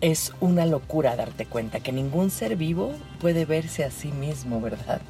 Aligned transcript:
Es 0.00 0.32
una 0.40 0.64
locura 0.64 1.14
darte 1.14 1.44
cuenta 1.44 1.80
que 1.80 1.92
ningún 1.92 2.30
ser 2.30 2.56
vivo 2.56 2.94
puede 3.20 3.44
verse 3.44 3.84
a 3.84 3.90
sí 3.90 4.12
mismo, 4.12 4.60
¿verdad? 4.60 5.02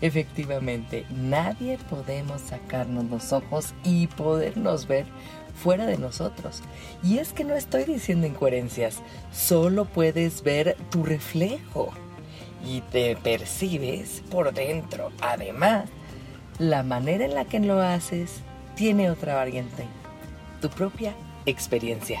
Efectivamente, 0.00 1.06
nadie 1.10 1.78
podemos 1.88 2.40
sacarnos 2.40 3.04
los 3.04 3.32
ojos 3.32 3.72
y 3.84 4.08
podernos 4.08 4.88
ver 4.88 5.06
fuera 5.54 5.86
de 5.86 5.96
nosotros. 5.96 6.62
Y 7.04 7.18
es 7.18 7.32
que 7.32 7.44
no 7.44 7.54
estoy 7.54 7.84
diciendo 7.84 8.26
incoherencias, 8.26 8.98
solo 9.32 9.84
puedes 9.84 10.42
ver 10.42 10.76
tu 10.90 11.04
reflejo 11.04 11.92
y 12.66 12.80
te 12.80 13.16
percibes 13.16 14.22
por 14.28 14.52
dentro. 14.52 15.12
Además, 15.20 15.84
la 16.58 16.82
manera 16.82 17.24
en 17.24 17.34
la 17.34 17.44
que 17.44 17.60
lo 17.60 17.80
haces 17.80 18.40
tiene 18.74 19.08
otra 19.08 19.36
variante, 19.36 19.84
tu 20.60 20.68
propia 20.68 21.14
experiencia. 21.46 22.20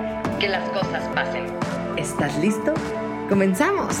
que 0.41 0.49
las 0.49 0.67
cosas 0.69 1.07
pasen. 1.13 1.45
¿Estás 1.97 2.35
listo? 2.39 2.73
¡Comenzamos! 3.29 3.95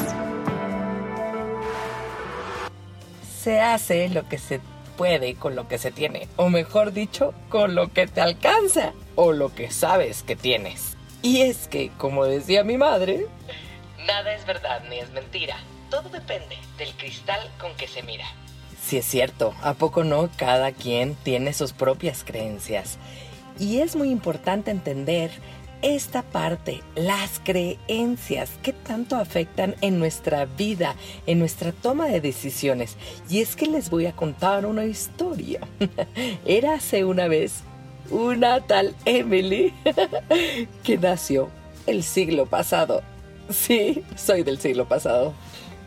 Se 3.39 3.59
hace 3.59 4.09
lo 4.09 4.27
que 4.27 4.39
se 4.39 4.59
puede 4.97 5.35
con 5.35 5.55
lo 5.55 5.67
que 5.67 5.77
se 5.77 5.91
tiene, 5.91 6.27
o 6.37 6.49
mejor 6.49 6.93
dicho, 6.93 7.35
con 7.49 7.75
lo 7.75 7.93
que 7.93 8.07
te 8.07 8.21
alcanza, 8.21 8.93
o 9.13 9.33
lo 9.33 9.53
que 9.53 9.69
sabes 9.69 10.23
que 10.23 10.35
tienes. 10.35 10.97
Y 11.21 11.41
es 11.41 11.67
que, 11.67 11.91
como 11.99 12.25
decía 12.25 12.63
mi 12.63 12.75
madre, 12.75 13.27
nada 14.07 14.33
es 14.33 14.43
verdad 14.47 14.81
ni 14.89 14.97
es 14.97 15.11
mentira. 15.11 15.57
Todo 15.91 16.09
depende 16.09 16.57
del 16.79 16.91
cristal 16.93 17.39
con 17.59 17.75
que 17.75 17.87
se 17.87 18.01
mira. 18.01 18.25
Si 18.83 18.97
es 18.97 19.05
cierto, 19.05 19.53
¿a 19.61 19.75
poco 19.75 20.03
no? 20.03 20.27
Cada 20.37 20.71
quien 20.71 21.13
tiene 21.13 21.53
sus 21.53 21.71
propias 21.71 22.23
creencias. 22.23 22.97
Y 23.59 23.81
es 23.81 23.95
muy 23.95 24.09
importante 24.09 24.71
entender 24.71 25.29
esta 25.81 26.21
parte, 26.21 26.81
las 26.95 27.39
creencias, 27.43 28.51
que 28.61 28.73
tanto 28.73 29.15
afectan 29.15 29.75
en 29.81 29.99
nuestra 29.99 30.45
vida, 30.45 30.95
en 31.27 31.39
nuestra 31.39 31.71
toma 31.71 32.07
de 32.07 32.21
decisiones. 32.21 32.97
Y 33.29 33.41
es 33.41 33.55
que 33.55 33.65
les 33.65 33.89
voy 33.89 34.05
a 34.05 34.15
contar 34.15 34.65
una 34.65 34.85
historia. 34.85 35.61
Era 36.45 36.75
hace 36.75 37.05
una 37.05 37.27
vez 37.27 37.63
una 38.09 38.61
tal 38.61 38.95
Emily 39.05 39.73
que 40.83 40.97
nació 40.97 41.49
el 41.87 42.03
siglo 42.03 42.45
pasado. 42.45 43.01
Sí, 43.49 44.03
soy 44.15 44.43
del 44.43 44.59
siglo 44.59 44.87
pasado. 44.87 45.33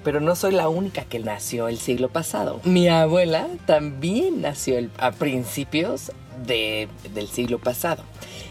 Pero 0.02 0.20
no 0.20 0.36
soy 0.36 0.52
la 0.52 0.68
única 0.68 1.04
que 1.04 1.18
nació 1.18 1.68
el 1.68 1.78
siglo 1.78 2.10
pasado. 2.10 2.60
Mi 2.64 2.88
abuela 2.88 3.48
también 3.64 4.42
nació 4.42 4.76
a 4.98 5.12
principios 5.12 6.12
del 6.46 7.28
siglo 7.28 7.58
pasado. 7.58 8.02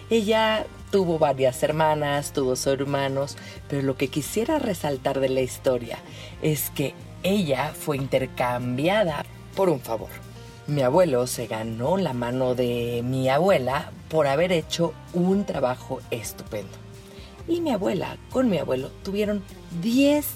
Ella 0.09 0.65
tuvo 0.93 1.17
varias 1.17 1.63
hermanas, 1.63 2.33
tuvo 2.33 2.53
hermanos, 2.71 3.35
pero 3.67 3.81
lo 3.81 3.97
que 3.97 4.09
quisiera 4.09 4.59
resaltar 4.59 5.19
de 5.19 5.27
la 5.27 5.41
historia 5.41 5.97
es 6.43 6.69
que 6.69 6.93
ella 7.23 7.73
fue 7.73 7.97
intercambiada 7.97 9.25
por 9.55 9.69
un 9.69 9.79
favor. 9.79 10.09
Mi 10.67 10.83
abuelo 10.83 11.25
se 11.25 11.47
ganó 11.47 11.97
la 11.97 12.13
mano 12.13 12.53
de 12.53 13.01
mi 13.03 13.27
abuela 13.27 13.89
por 14.07 14.27
haber 14.27 14.51
hecho 14.51 14.93
un 15.15 15.45
trabajo 15.45 15.99
estupendo. 16.11 16.77
Y 17.47 17.59
mi 17.61 17.71
abuela 17.71 18.17
con 18.29 18.51
mi 18.51 18.59
abuelo 18.59 18.91
tuvieron 19.03 19.43
10 19.81 20.27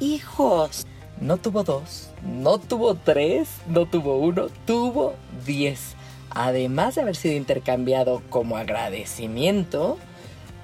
hijos. 0.00 0.86
No 1.20 1.36
tuvo 1.36 1.62
dos, 1.62 2.08
no 2.24 2.56
tuvo 2.56 2.94
tres, 2.94 3.50
no 3.68 3.84
tuvo 3.84 4.16
uno, 4.16 4.46
tuvo 4.64 5.12
10 5.44 5.94
además 6.36 6.94
de 6.94 7.00
haber 7.00 7.16
sido 7.16 7.34
intercambiado 7.34 8.22
como 8.28 8.58
agradecimiento, 8.58 9.96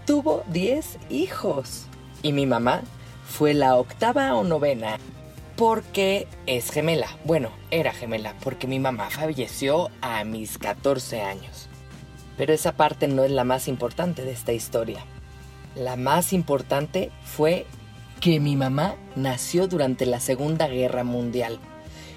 tuvo 0.07 0.45
10 0.49 0.99
hijos. 1.09 1.87
Y 2.23 2.33
mi 2.33 2.45
mamá 2.45 2.83
fue 3.27 3.55
la 3.55 3.77
octava 3.77 4.35
o 4.35 4.45
novena 4.45 4.99
porque 5.57 6.29
es 6.47 6.71
gemela. 6.71 7.09
Bueno, 7.25 7.51
era 7.71 7.93
gemela 7.93 8.35
porque 8.45 8.67
mi 8.67 8.79
mamá 8.79 9.09
falleció 9.09 9.89
a 10.03 10.25
mis 10.25 10.59
14 10.59 11.23
años. 11.23 11.69
Pero 12.37 12.53
esa 12.53 12.73
parte 12.73 13.09
no 13.09 13.25
es 13.25 13.31
la 13.31 13.45
más 13.45 13.67
importante 13.67 14.25
de 14.25 14.33
esta 14.33 14.53
historia. 14.53 15.05
La 15.75 15.97
más 15.97 16.35
importante 16.35 17.11
fue 17.25 17.65
que 18.21 18.41
mi 18.41 18.57
mamá 18.57 18.97
nació 19.17 19.69
durante 19.69 20.05
la 20.05 20.21
Segunda 20.21 20.69
Guerra 20.69 21.03
Mundial 21.03 21.59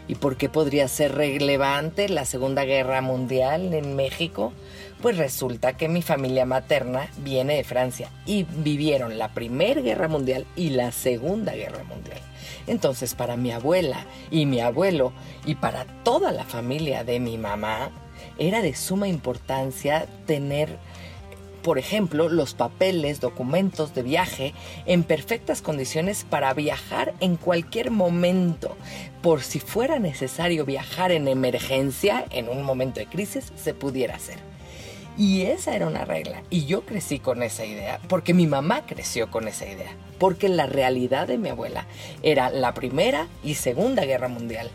¿Y 0.08 0.16
por 0.16 0.38
qué 0.38 0.50
podría 0.50 0.88
ser 0.88 1.16
relevante 1.16 2.10
la 2.10 2.26
Segunda 2.26 2.64
Guerra 2.64 3.02
Mundial 3.02 3.74
en 3.74 3.96
México? 3.96 4.54
Pues 5.02 5.18
resulta 5.18 5.78
que 5.78 5.90
mi 5.90 6.02
familia 6.02 6.46
materna 6.46 7.10
viene 7.18 7.56
de 7.56 7.64
Francia 7.64 8.10
y 8.26 8.44
vivieron 8.44 9.18
la 9.18 9.34
Primera 9.34 9.82
Guerra 9.82 10.08
Mundial 10.08 10.46
y 10.56 10.70
la 10.70 10.92
Segunda 10.92 11.54
Guerra 11.54 11.84
Mundial. 11.84 12.20
Entonces 12.68 13.16
para 13.16 13.36
mi 13.36 13.52
abuela 13.52 14.06
y 14.30 14.46
mi 14.46 14.60
abuelo 14.60 15.12
y 15.46 15.56
para 15.56 15.86
toda 16.04 16.32
la 16.32 16.44
familia 16.44 17.04
de 17.04 17.20
mi 17.20 17.38
mamá 17.38 17.90
era 18.38 18.62
de 18.62 18.76
suma 18.76 19.08
importancia 19.08 20.06
tener 20.26 20.78
por 21.66 21.80
ejemplo, 21.80 22.30
los 22.30 22.54
papeles, 22.54 23.20
documentos 23.20 23.96
de 23.96 24.04
viaje 24.04 24.54
en 24.86 25.02
perfectas 25.02 25.64
condiciones 25.64 26.24
para 26.24 26.54
viajar 26.54 27.16
en 27.22 27.38
cualquier 27.38 27.90
momento. 27.90 28.78
Por 29.24 29.42
si 29.42 29.60
fuera 29.60 29.98
necesario 29.98 30.64
viajar 30.64 31.12
en 31.12 31.28
emergencia, 31.28 32.24
en 32.30 32.50
un 32.50 32.62
momento 32.62 33.00
de 33.00 33.08
crisis, 33.08 33.52
se 33.56 33.74
pudiera 33.74 34.14
hacer. 34.14 34.38
Y 35.18 35.42
esa 35.42 35.76
era 35.76 35.88
una 35.88 36.06
regla. 36.06 36.44
Y 36.52 36.66
yo 36.66 36.86
crecí 36.86 37.18
con 37.18 37.42
esa 37.42 37.66
idea, 37.66 38.00
porque 38.10 38.36
mi 38.36 38.46
mamá 38.46 38.86
creció 38.86 39.32
con 39.32 39.48
esa 39.48 39.66
idea. 39.66 39.96
Porque 40.20 40.50
la 40.50 40.68
realidad 40.68 41.28
de 41.28 41.40
mi 41.40 41.50
abuela 41.50 41.88
era 42.22 42.52
la 42.52 42.76
Primera 42.76 43.28
y 43.44 43.56
Segunda 43.56 44.06
Guerra 44.06 44.28
Mundial. 44.28 44.70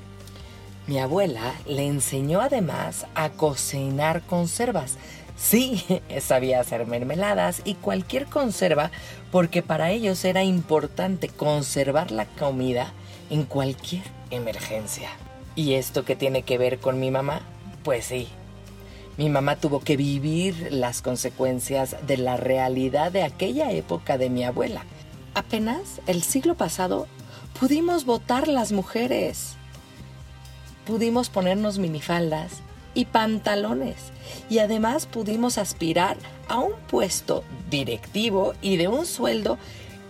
Mi 0.88 0.98
abuela 0.98 1.54
le 1.66 1.86
enseñó 1.86 2.40
además 2.40 3.06
a 3.14 3.28
cocinar 3.28 4.22
conservas 4.22 4.96
Sí, 5.40 5.82
sabía 6.20 6.60
hacer 6.60 6.86
mermeladas 6.86 7.62
y 7.64 7.74
cualquier 7.74 8.26
conserva 8.26 8.90
porque 9.32 9.62
para 9.62 9.90
ellos 9.90 10.24
era 10.24 10.44
importante 10.44 11.28
conservar 11.28 12.10
la 12.10 12.26
comida 12.26 12.92
en 13.30 13.44
cualquier 13.44 14.02
emergencia. 14.30 15.08
¿Y 15.56 15.74
esto 15.74 16.04
qué 16.04 16.14
tiene 16.14 16.42
que 16.42 16.58
ver 16.58 16.78
con 16.78 17.00
mi 17.00 17.10
mamá? 17.10 17.40
Pues 17.82 18.04
sí. 18.04 18.28
Mi 19.16 19.28
mamá 19.28 19.56
tuvo 19.56 19.80
que 19.80 19.96
vivir 19.96 20.68
las 20.70 21.02
consecuencias 21.02 21.96
de 22.06 22.16
la 22.16 22.36
realidad 22.36 23.10
de 23.10 23.22
aquella 23.22 23.72
época 23.72 24.18
de 24.18 24.30
mi 24.30 24.44
abuela. 24.44 24.84
Apenas 25.34 26.00
el 26.06 26.22
siglo 26.22 26.54
pasado 26.54 27.06
pudimos 27.58 28.04
votar 28.04 28.46
las 28.46 28.72
mujeres. 28.72 29.54
Pudimos 30.86 31.28
ponernos 31.28 31.78
minifaldas 31.78 32.62
y 32.94 33.06
pantalones. 33.06 34.12
Y 34.48 34.58
además 34.58 35.06
pudimos 35.06 35.58
aspirar 35.58 36.16
a 36.48 36.58
un 36.58 36.72
puesto 36.88 37.44
directivo 37.70 38.54
y 38.62 38.76
de 38.76 38.88
un 38.88 39.06
sueldo 39.06 39.58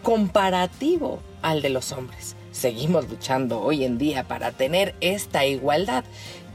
comparativo 0.02 1.20
al 1.42 1.62
de 1.62 1.70
los 1.70 1.92
hombres. 1.92 2.36
Seguimos 2.52 3.08
luchando 3.08 3.60
hoy 3.60 3.84
en 3.84 3.98
día 3.98 4.24
para 4.24 4.50
tener 4.52 4.94
esta 5.00 5.46
igualdad, 5.46 6.04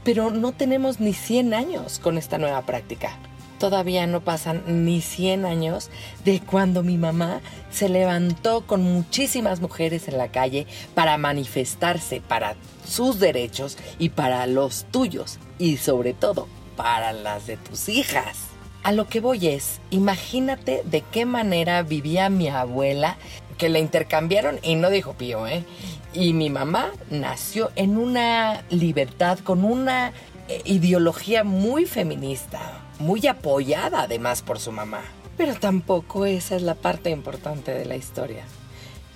pero 0.04 0.30
no 0.30 0.52
tenemos 0.52 1.00
ni 1.00 1.14
100 1.14 1.54
años 1.54 1.98
con 1.98 2.18
esta 2.18 2.38
nueva 2.38 2.62
práctica. 2.62 3.16
Todavía 3.58 4.06
no 4.06 4.20
pasan 4.20 4.84
ni 4.84 5.00
100 5.00 5.46
años 5.46 5.90
de 6.24 6.40
cuando 6.40 6.82
mi 6.82 6.98
mamá 6.98 7.40
se 7.70 7.88
levantó 7.88 8.66
con 8.66 8.82
muchísimas 8.82 9.60
mujeres 9.60 10.08
en 10.08 10.18
la 10.18 10.28
calle 10.28 10.66
para 10.94 11.18
manifestarse 11.18 12.20
para 12.20 12.56
sus 12.86 13.18
derechos 13.18 13.76
y 13.98 14.10
para 14.10 14.46
los 14.46 14.84
tuyos 14.90 15.38
y 15.58 15.76
sobre 15.76 16.14
todo 16.14 16.48
para 16.76 17.12
las 17.12 17.46
de 17.46 17.56
tus 17.56 17.88
hijas. 17.88 18.38
A 18.82 18.92
lo 18.92 19.08
que 19.08 19.20
voy 19.20 19.48
es, 19.48 19.80
imagínate 19.90 20.82
de 20.84 21.02
qué 21.02 21.26
manera 21.26 21.82
vivía 21.82 22.28
mi 22.28 22.48
abuela, 22.48 23.16
que 23.58 23.68
la 23.68 23.78
intercambiaron 23.78 24.60
y 24.62 24.76
no 24.76 24.90
dijo 24.90 25.14
pío, 25.14 25.46
¿eh? 25.46 25.64
Y 26.12 26.34
mi 26.34 26.50
mamá 26.50 26.92
nació 27.10 27.72
en 27.74 27.96
una 27.96 28.62
libertad, 28.70 29.38
con 29.40 29.64
una 29.64 30.12
eh, 30.48 30.62
ideología 30.64 31.42
muy 31.42 31.84
feminista, 31.84 32.80
muy 32.98 33.26
apoyada 33.26 34.02
además 34.02 34.42
por 34.42 34.60
su 34.60 34.70
mamá. 34.70 35.02
Pero 35.36 35.54
tampoco 35.54 36.26
esa 36.26 36.56
es 36.56 36.62
la 36.62 36.74
parte 36.74 37.10
importante 37.10 37.72
de 37.72 37.84
la 37.84 37.96
historia. 37.96 38.44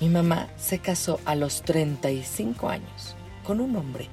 Mi 0.01 0.09
mamá 0.09 0.49
se 0.57 0.79
casó 0.79 1.21
a 1.25 1.35
los 1.35 1.63
35 1.63 2.69
años 2.69 3.17
con 3.45 3.61
un 3.61 3.77
hombre 3.77 4.09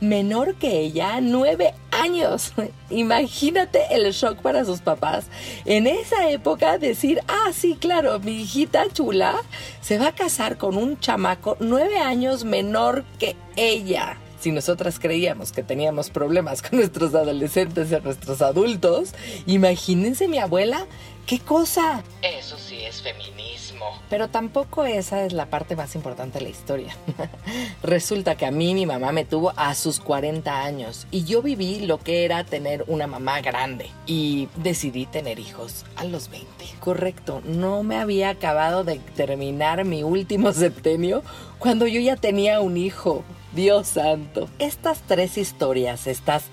menor 0.00 0.56
que 0.56 0.80
ella, 0.80 1.20
nueve 1.20 1.74
años. 1.90 2.52
Imagínate 2.90 3.80
el 3.90 4.12
shock 4.12 4.38
para 4.38 4.64
sus 4.64 4.80
papás. 4.80 5.26
En 5.64 5.86
esa 5.86 6.28
época 6.30 6.78
decir, 6.78 7.20
ah, 7.28 7.50
sí, 7.52 7.76
claro, 7.78 8.18
mi 8.20 8.42
hijita 8.42 8.84
chula 8.92 9.36
se 9.80 9.98
va 9.98 10.08
a 10.08 10.14
casar 10.14 10.58
con 10.58 10.76
un 10.76 10.98
chamaco 11.00 11.56
nueve 11.60 11.98
años 11.98 12.44
menor 12.44 13.04
que 13.18 13.36
ella. 13.56 14.18
Si 14.46 14.52
nosotras 14.52 15.00
creíamos 15.00 15.50
que 15.50 15.64
teníamos 15.64 16.08
problemas 16.10 16.62
con 16.62 16.78
nuestros 16.78 17.16
adolescentes 17.16 17.90
y 17.90 18.00
nuestros 18.00 18.42
adultos, 18.42 19.12
imagínense 19.44 20.28
mi 20.28 20.38
abuela, 20.38 20.86
¿qué 21.26 21.40
cosa? 21.40 22.04
Eso 22.22 22.56
sí 22.56 22.76
es 22.76 23.02
feminismo. 23.02 23.86
Pero 24.08 24.28
tampoco 24.28 24.84
esa 24.84 25.24
es 25.24 25.32
la 25.32 25.46
parte 25.46 25.74
más 25.74 25.96
importante 25.96 26.38
de 26.38 26.44
la 26.44 26.50
historia. 26.50 26.96
Resulta 27.82 28.36
que 28.36 28.46
a 28.46 28.52
mí 28.52 28.72
mi 28.72 28.86
mamá 28.86 29.10
me 29.10 29.24
tuvo 29.24 29.52
a 29.56 29.74
sus 29.74 29.98
40 29.98 30.62
años 30.62 31.08
y 31.10 31.24
yo 31.24 31.42
viví 31.42 31.80
lo 31.80 31.98
que 31.98 32.24
era 32.24 32.44
tener 32.44 32.84
una 32.86 33.08
mamá 33.08 33.40
grande 33.40 33.90
y 34.06 34.46
decidí 34.54 35.06
tener 35.06 35.40
hijos 35.40 35.84
a 35.96 36.04
los 36.04 36.30
20. 36.30 36.46
Correcto, 36.78 37.42
no 37.44 37.82
me 37.82 37.96
había 37.96 38.30
acabado 38.30 38.84
de 38.84 39.00
terminar 39.16 39.84
mi 39.84 40.04
último 40.04 40.52
septenio 40.52 41.24
cuando 41.58 41.88
yo 41.88 42.00
ya 42.00 42.14
tenía 42.14 42.60
un 42.60 42.76
hijo. 42.76 43.24
Dios 43.56 43.86
santo. 43.88 44.50
Estas 44.58 45.00
tres 45.06 45.38
historias, 45.38 46.06
estas 46.06 46.44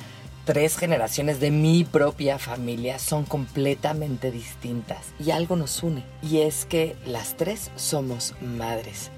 tres 0.46 0.78
generaciones 0.78 1.42
de 1.42 1.52
mi 1.52 1.84
propia 1.84 2.40
familia 2.40 2.98
son 2.98 3.26
completamente 3.26 4.32
distintas 4.32 5.00
y 5.20 5.32
algo 5.32 5.58
nos 5.58 5.84
une 5.84 6.06
y 6.22 6.40
es 6.40 6.64
que 6.64 6.96
las 7.06 7.36
tres 7.36 7.72
somos 7.76 8.34
madres. 8.40 9.12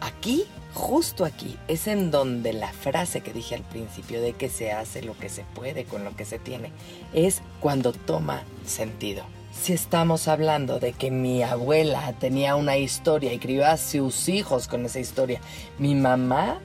Aquí, 0.00 0.44
justo 0.72 1.24
aquí, 1.24 1.56
es 1.66 1.88
en 1.88 2.12
donde 2.12 2.52
la 2.52 2.72
frase 2.72 3.22
que 3.22 3.32
dije 3.32 3.56
al 3.56 3.62
principio 3.62 4.22
de 4.22 4.34
que 4.34 4.48
se 4.48 4.70
hace 4.70 5.02
lo 5.02 5.18
que 5.18 5.28
se 5.28 5.42
puede 5.42 5.82
con 5.82 6.04
lo 6.04 6.14
que 6.14 6.24
se 6.24 6.38
tiene 6.38 6.70
es 7.12 7.42
cuando 7.58 7.92
toma 7.92 8.44
sentido. 8.64 9.24
Si 9.52 9.72
estamos 9.72 10.28
hablando 10.28 10.78
de 10.78 10.92
que 10.92 11.10
mi 11.10 11.42
abuela 11.42 12.12
tenía 12.20 12.54
una 12.54 12.76
historia 12.76 13.32
y 13.32 13.40
crió 13.40 13.66
a 13.66 13.78
sus 13.78 14.28
hijos 14.28 14.68
con 14.68 14.86
esa 14.86 15.00
historia, 15.00 15.40
mi 15.78 15.96
mamá 15.96 16.60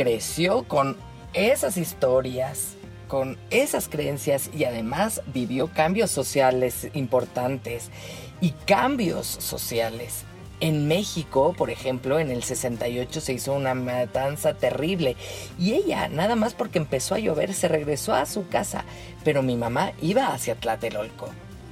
creció 0.00 0.62
con 0.62 0.96
esas 1.34 1.76
historias, 1.76 2.74
con 3.06 3.36
esas 3.50 3.86
creencias 3.86 4.48
y 4.56 4.64
además 4.64 5.20
vivió 5.26 5.68
cambios 5.68 6.10
sociales 6.10 6.88
importantes 6.94 7.90
y 8.40 8.52
cambios 8.64 9.26
sociales. 9.26 10.24
En 10.60 10.88
México, 10.88 11.54
por 11.54 11.68
ejemplo, 11.68 12.18
en 12.18 12.30
el 12.30 12.42
68 12.42 13.20
se 13.20 13.34
hizo 13.34 13.52
una 13.52 13.74
matanza 13.74 14.54
terrible 14.54 15.16
y 15.58 15.74
ella, 15.74 16.08
nada 16.08 16.34
más 16.34 16.54
porque 16.54 16.78
empezó 16.78 17.14
a 17.14 17.18
llover, 17.18 17.52
se 17.52 17.68
regresó 17.68 18.14
a 18.14 18.24
su 18.24 18.48
casa, 18.48 18.86
pero 19.22 19.42
mi 19.42 19.54
mamá 19.54 19.92
iba 20.00 20.32
hacia 20.32 20.54
Tlatelolco 20.54 21.28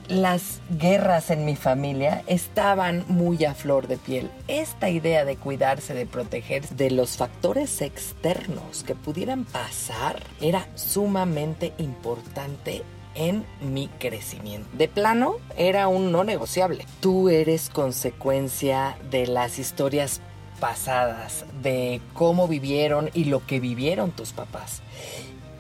las 0.09 0.61
guerras 0.71 1.31
en 1.31 1.45
mi 1.45 1.55
familia 1.55 2.23
estaban 2.27 3.05
muy 3.09 3.45
a 3.45 3.55
flor 3.55 3.89
de 3.89 3.99
piel. 3.99 4.31
Esta 4.49 4.89
idea 4.89 5.25
de 5.25 5.37
cuidarse, 5.37 5.95
de 5.95 6.07
proteger 6.07 6.67
de 6.71 6.91
los 6.91 7.17
factores 7.17 7.83
externos 7.83 8.85
que 8.85 8.95
pudieran 8.95 9.45
pasar 9.45 10.23
era 10.41 10.67
sumamente 10.75 11.75
importante 11.79 12.83
en 13.15 13.45
mi 13.61 13.89
crecimiento. 13.99 14.69
De 14.73 14.89
plano, 14.89 15.37
era 15.57 15.89
un 15.89 16.11
no 16.11 16.25
negociable. 16.25 16.87
Tú 17.01 17.29
eres 17.29 17.69
consecuencia 17.69 18.97
de 19.11 19.27
las 19.27 19.59
historias 19.59 20.21
pasadas, 20.61 21.45
de 21.63 22.01
cómo 22.15 22.49
vivieron 22.49 23.11
y 23.13 23.25
lo 23.25 23.45
que 23.47 23.61
vivieron 23.61 24.13
tus 24.13 24.33
papás. 24.33 24.83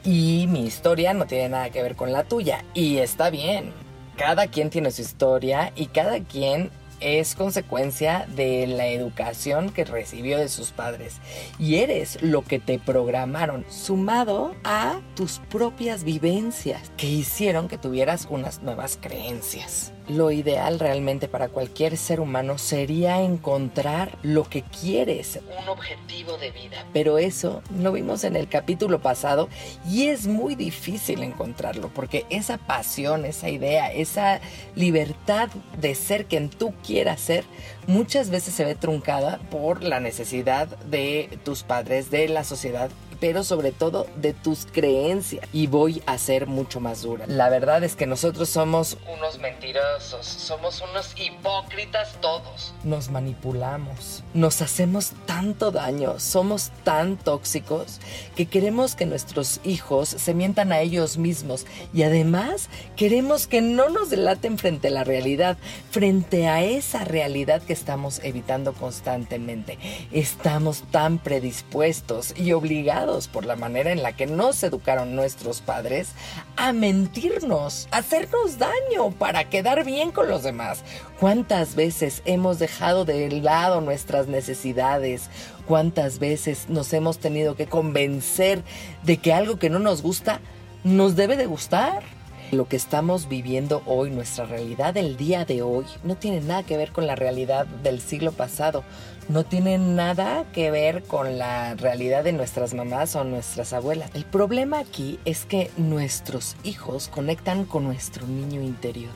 Y 0.04 0.46
mi 0.48 0.64
historia 0.64 1.12
no 1.12 1.26
tiene 1.26 1.50
nada 1.50 1.70
que 1.70 1.82
ver 1.82 1.96
con 1.96 2.12
la 2.12 2.24
tuya. 2.24 2.64
Y 2.72 2.98
está 2.98 3.28
bien 3.30 3.72
cada 4.18 4.48
quien 4.48 4.68
tiene 4.68 4.90
su 4.90 5.00
historia 5.00 5.72
y 5.76 5.86
cada 5.86 6.18
quien 6.20 6.70
es 7.00 7.36
consecuencia 7.36 8.26
de 8.34 8.66
la 8.66 8.88
educación 8.88 9.70
que 9.70 9.84
recibió 9.84 10.38
de 10.38 10.48
sus 10.48 10.72
padres. 10.72 11.18
Y 11.58 11.76
eres 11.76 12.20
lo 12.20 12.42
que 12.42 12.58
te 12.58 12.80
programaron, 12.80 13.64
sumado 13.70 14.54
a 14.64 15.00
tus 15.14 15.38
propias 15.48 16.02
vivencias 16.02 16.90
que 16.96 17.06
hicieron 17.06 17.68
que 17.68 17.78
tuvieras 17.78 18.26
unas 18.28 18.60
nuevas 18.60 18.98
creencias 19.00 19.92
lo 20.08 20.30
ideal 20.30 20.78
realmente 20.78 21.28
para 21.28 21.48
cualquier 21.48 21.96
ser 21.96 22.20
humano 22.20 22.58
sería 22.58 23.20
encontrar 23.22 24.18
lo 24.22 24.44
que 24.44 24.62
quieres, 24.62 25.40
un 25.62 25.68
objetivo 25.68 26.36
de 26.38 26.50
vida. 26.50 26.84
Pero 26.92 27.18
eso 27.18 27.62
lo 27.78 27.92
vimos 27.92 28.24
en 28.24 28.36
el 28.36 28.48
capítulo 28.48 29.00
pasado 29.00 29.48
y 29.88 30.06
es 30.06 30.26
muy 30.26 30.54
difícil 30.54 31.22
encontrarlo 31.22 31.90
porque 31.94 32.26
esa 32.30 32.58
pasión, 32.58 33.24
esa 33.24 33.48
idea, 33.48 33.92
esa 33.92 34.40
libertad 34.74 35.48
de 35.78 35.94
ser 35.94 36.26
quien 36.26 36.48
tú 36.48 36.72
quieras 36.84 37.20
ser, 37.20 37.44
muchas 37.86 38.30
veces 38.30 38.54
se 38.54 38.64
ve 38.64 38.74
truncada 38.74 39.38
por 39.50 39.82
la 39.82 40.00
necesidad 40.00 40.68
de 40.86 41.38
tus 41.44 41.62
padres, 41.62 42.10
de 42.10 42.28
la 42.28 42.44
sociedad 42.44 42.90
pero 43.20 43.44
sobre 43.44 43.72
todo 43.72 44.06
de 44.16 44.32
tus 44.32 44.66
creencias. 44.66 45.46
Y 45.52 45.66
voy 45.66 46.02
a 46.06 46.18
ser 46.18 46.46
mucho 46.46 46.80
más 46.80 47.02
dura. 47.02 47.26
La 47.26 47.48
verdad 47.48 47.82
es 47.84 47.96
que 47.96 48.06
nosotros 48.06 48.48
somos 48.48 48.96
unos 49.12 49.38
mentirosos, 49.38 50.26
somos 50.26 50.82
unos 50.90 51.14
hipócritas 51.18 52.20
todos. 52.20 52.74
Nos 52.84 53.10
manipulamos, 53.10 54.22
nos 54.34 54.62
hacemos 54.62 55.12
tanto 55.26 55.70
daño, 55.70 56.18
somos 56.18 56.70
tan 56.84 57.16
tóxicos 57.16 58.00
que 58.36 58.46
queremos 58.46 58.94
que 58.94 59.06
nuestros 59.06 59.60
hijos 59.64 60.08
se 60.08 60.34
mientan 60.34 60.72
a 60.72 60.80
ellos 60.80 61.18
mismos 61.18 61.66
y 61.92 62.02
además 62.02 62.68
queremos 62.96 63.46
que 63.46 63.60
no 63.60 63.88
nos 63.88 64.10
delaten 64.10 64.58
frente 64.58 64.88
a 64.88 64.92
la 64.92 65.04
realidad, 65.04 65.56
frente 65.90 66.48
a 66.48 66.62
esa 66.62 67.04
realidad 67.04 67.62
que 67.62 67.72
estamos 67.72 68.20
evitando 68.22 68.72
constantemente. 68.74 69.78
Estamos 70.12 70.82
tan 70.90 71.18
predispuestos 71.18 72.34
y 72.36 72.52
obligados 72.52 73.07
por 73.28 73.46
la 73.46 73.56
manera 73.56 73.90
en 73.90 74.02
la 74.02 74.12
que 74.12 74.26
nos 74.26 74.62
educaron 74.62 75.16
nuestros 75.16 75.62
padres 75.62 76.10
a 76.56 76.72
mentirnos, 76.72 77.88
hacernos 77.90 78.58
daño 78.58 79.10
para 79.18 79.48
quedar 79.48 79.84
bien 79.84 80.10
con 80.10 80.28
los 80.28 80.42
demás. 80.42 80.84
¿Cuántas 81.18 81.74
veces 81.74 82.22
hemos 82.26 82.58
dejado 82.58 83.06
de 83.06 83.30
lado 83.40 83.80
nuestras 83.80 84.28
necesidades? 84.28 85.30
¿Cuántas 85.66 86.18
veces 86.18 86.68
nos 86.68 86.92
hemos 86.92 87.18
tenido 87.18 87.56
que 87.56 87.66
convencer 87.66 88.62
de 89.04 89.16
que 89.16 89.32
algo 89.32 89.58
que 89.58 89.70
no 89.70 89.78
nos 89.78 90.02
gusta 90.02 90.40
nos 90.84 91.16
debe 91.16 91.36
de 91.36 91.46
gustar? 91.46 92.02
Lo 92.50 92.68
que 92.68 92.76
estamos 92.76 93.28
viviendo 93.28 93.82
hoy, 93.86 94.10
nuestra 94.10 94.44
realidad 94.44 94.94
del 94.94 95.16
día 95.16 95.44
de 95.44 95.62
hoy, 95.62 95.84
no 96.04 96.16
tiene 96.16 96.40
nada 96.40 96.62
que 96.62 96.76
ver 96.76 96.92
con 96.92 97.06
la 97.06 97.14
realidad 97.14 97.66
del 97.66 98.00
siglo 98.00 98.32
pasado 98.32 98.84
no 99.28 99.44
tiene 99.44 99.78
nada 99.78 100.44
que 100.52 100.70
ver 100.70 101.02
con 101.02 101.38
la 101.38 101.74
realidad 101.74 102.24
de 102.24 102.32
nuestras 102.32 102.74
mamás 102.74 103.14
o 103.14 103.24
nuestras 103.24 103.72
abuelas. 103.72 104.10
El 104.14 104.24
problema 104.24 104.78
aquí 104.78 105.18
es 105.24 105.44
que 105.44 105.70
nuestros 105.76 106.56
hijos 106.64 107.08
conectan 107.08 107.64
con 107.64 107.84
nuestro 107.84 108.26
niño 108.26 108.62
interior, 108.62 109.14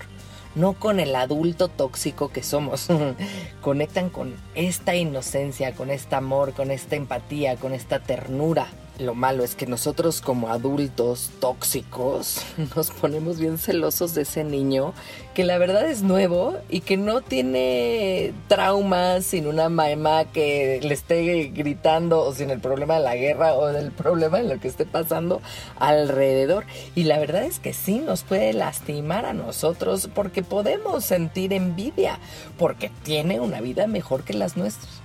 no 0.54 0.74
con 0.74 1.00
el 1.00 1.16
adulto 1.16 1.68
tóxico 1.68 2.28
que 2.28 2.42
somos. 2.42 2.88
conectan 3.62 4.10
con 4.10 4.34
esta 4.54 4.94
inocencia, 4.94 5.74
con 5.74 5.90
este 5.90 6.14
amor, 6.14 6.52
con 6.52 6.70
esta 6.70 6.96
empatía, 6.96 7.56
con 7.56 7.72
esta 7.72 8.00
ternura 8.00 8.66
lo 9.02 9.14
malo 9.14 9.44
es 9.44 9.54
que 9.54 9.66
nosotros 9.66 10.20
como 10.20 10.48
adultos 10.48 11.30
tóxicos 11.40 12.40
nos 12.76 12.90
ponemos 12.90 13.38
bien 13.38 13.58
celosos 13.58 14.14
de 14.14 14.22
ese 14.22 14.44
niño 14.44 14.94
que 15.34 15.44
la 15.44 15.58
verdad 15.58 15.88
es 15.88 16.02
nuevo 16.02 16.56
y 16.68 16.80
que 16.80 16.96
no 16.96 17.22
tiene 17.22 18.34
traumas 18.48 19.24
sin 19.24 19.46
una 19.46 19.68
mamá 19.68 20.26
que 20.26 20.80
le 20.82 20.94
esté 20.94 21.50
gritando 21.54 22.20
o 22.20 22.34
sin 22.34 22.50
el 22.50 22.60
problema 22.60 22.94
de 22.94 23.00
la 23.00 23.16
guerra 23.16 23.54
o 23.54 23.66
del 23.68 23.92
problema 23.92 24.38
de 24.38 24.54
lo 24.54 24.60
que 24.60 24.68
esté 24.68 24.84
pasando 24.84 25.40
alrededor. 25.78 26.64
Y 26.94 27.04
la 27.04 27.18
verdad 27.18 27.44
es 27.44 27.58
que 27.58 27.72
sí 27.72 27.98
nos 27.98 28.24
puede 28.24 28.52
lastimar 28.52 29.24
a 29.24 29.32
nosotros 29.32 30.08
porque 30.14 30.42
podemos 30.42 31.04
sentir 31.04 31.52
envidia 31.52 32.18
porque 32.58 32.90
tiene 33.02 33.40
una 33.40 33.60
vida 33.60 33.86
mejor 33.86 34.24
que 34.24 34.34
las 34.34 34.56
nuestras. 34.56 35.01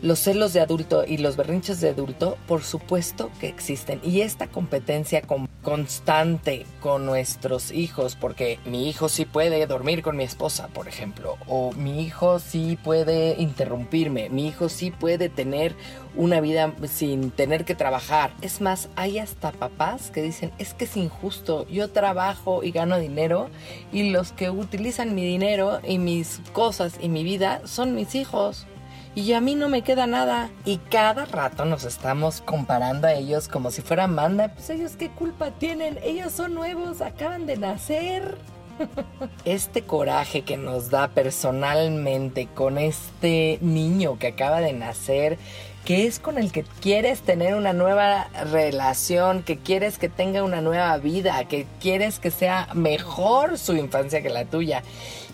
Los 0.00 0.20
celos 0.20 0.52
de 0.52 0.60
adulto 0.60 1.04
y 1.04 1.18
los 1.18 1.36
berrinches 1.36 1.80
de 1.80 1.88
adulto, 1.88 2.38
por 2.46 2.62
supuesto 2.62 3.30
que 3.40 3.48
existen. 3.48 4.00
Y 4.04 4.20
esta 4.20 4.46
competencia 4.46 5.22
constante 5.62 6.66
con 6.80 7.04
nuestros 7.04 7.72
hijos, 7.72 8.14
porque 8.14 8.60
mi 8.64 8.88
hijo 8.88 9.08
sí 9.08 9.24
puede 9.24 9.66
dormir 9.66 10.02
con 10.02 10.16
mi 10.16 10.22
esposa, 10.22 10.68
por 10.68 10.86
ejemplo, 10.86 11.36
o 11.48 11.72
mi 11.72 12.00
hijo 12.02 12.38
sí 12.38 12.78
puede 12.82 13.34
interrumpirme, 13.40 14.28
mi 14.30 14.46
hijo 14.46 14.68
sí 14.68 14.92
puede 14.92 15.28
tener 15.28 15.74
una 16.14 16.40
vida 16.40 16.72
sin 16.88 17.32
tener 17.32 17.64
que 17.64 17.74
trabajar. 17.74 18.30
Es 18.40 18.60
más, 18.60 18.88
hay 18.94 19.18
hasta 19.18 19.50
papás 19.50 20.12
que 20.12 20.22
dicen, 20.22 20.52
es 20.58 20.74
que 20.74 20.84
es 20.84 20.96
injusto, 20.96 21.66
yo 21.68 21.90
trabajo 21.90 22.62
y 22.62 22.70
gano 22.70 23.00
dinero 23.00 23.50
y 23.92 24.10
los 24.10 24.30
que 24.30 24.48
utilizan 24.48 25.16
mi 25.16 25.24
dinero 25.24 25.80
y 25.82 25.98
mis 25.98 26.40
cosas 26.52 26.94
y 27.00 27.08
mi 27.08 27.24
vida 27.24 27.62
son 27.64 27.96
mis 27.96 28.14
hijos 28.14 28.66
y 29.14 29.32
a 29.32 29.40
mí 29.40 29.54
no 29.54 29.68
me 29.68 29.82
queda 29.82 30.06
nada. 30.06 30.50
Y 30.64 30.78
cada 30.78 31.24
rato 31.24 31.64
nos 31.64 31.84
estamos 31.84 32.40
comparando 32.40 33.06
a 33.06 33.14
ellos 33.14 33.48
como 33.48 33.70
si 33.70 33.82
fuera 33.82 34.06
manda. 34.06 34.48
Pues 34.54 34.70
ellos 34.70 34.96
qué 34.96 35.10
culpa 35.10 35.50
tienen, 35.50 35.98
ellos 36.02 36.32
son 36.32 36.54
nuevos, 36.54 37.00
acaban 37.00 37.46
de 37.46 37.56
nacer. 37.56 38.38
Este 39.44 39.82
coraje 39.82 40.42
que 40.42 40.56
nos 40.56 40.90
da 40.90 41.08
personalmente 41.08 42.46
con 42.46 42.78
este 42.78 43.58
niño 43.60 44.18
que 44.18 44.28
acaba 44.28 44.60
de 44.60 44.72
nacer, 44.72 45.36
que 45.84 46.06
es 46.06 46.20
con 46.20 46.38
el 46.38 46.52
que 46.52 46.64
quieres 46.80 47.22
tener 47.22 47.54
una 47.54 47.72
nueva 47.72 48.28
relación, 48.52 49.42
que 49.42 49.56
quieres 49.56 49.98
que 49.98 50.08
tenga 50.08 50.42
una 50.44 50.60
nueva 50.60 50.96
vida, 50.98 51.44
que 51.44 51.66
quieres 51.80 52.18
que 52.18 52.30
sea 52.30 52.68
mejor 52.74 53.58
su 53.58 53.74
infancia 53.74 54.22
que 54.22 54.28
la 54.28 54.44
tuya. 54.44 54.82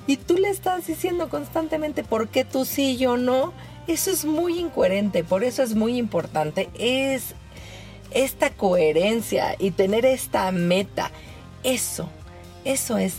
Y 0.06 0.16
tú 0.18 0.36
le 0.36 0.48
estás 0.48 0.86
diciendo 0.86 1.28
constantemente 1.28 2.04
por 2.04 2.28
qué 2.28 2.44
tú 2.44 2.64
sí 2.64 2.92
y 2.92 2.96
yo 2.98 3.16
no 3.16 3.52
eso 3.86 4.10
es 4.10 4.24
muy 4.24 4.58
incoherente, 4.58 5.24
por 5.24 5.44
eso 5.44 5.62
es 5.62 5.74
muy 5.74 5.98
importante. 5.98 6.70
Es 6.78 7.34
esta 8.12 8.50
coherencia 8.50 9.56
y 9.58 9.72
tener 9.72 10.06
esta 10.06 10.50
meta. 10.52 11.10
Eso, 11.62 12.08
eso 12.64 12.96
es 12.96 13.16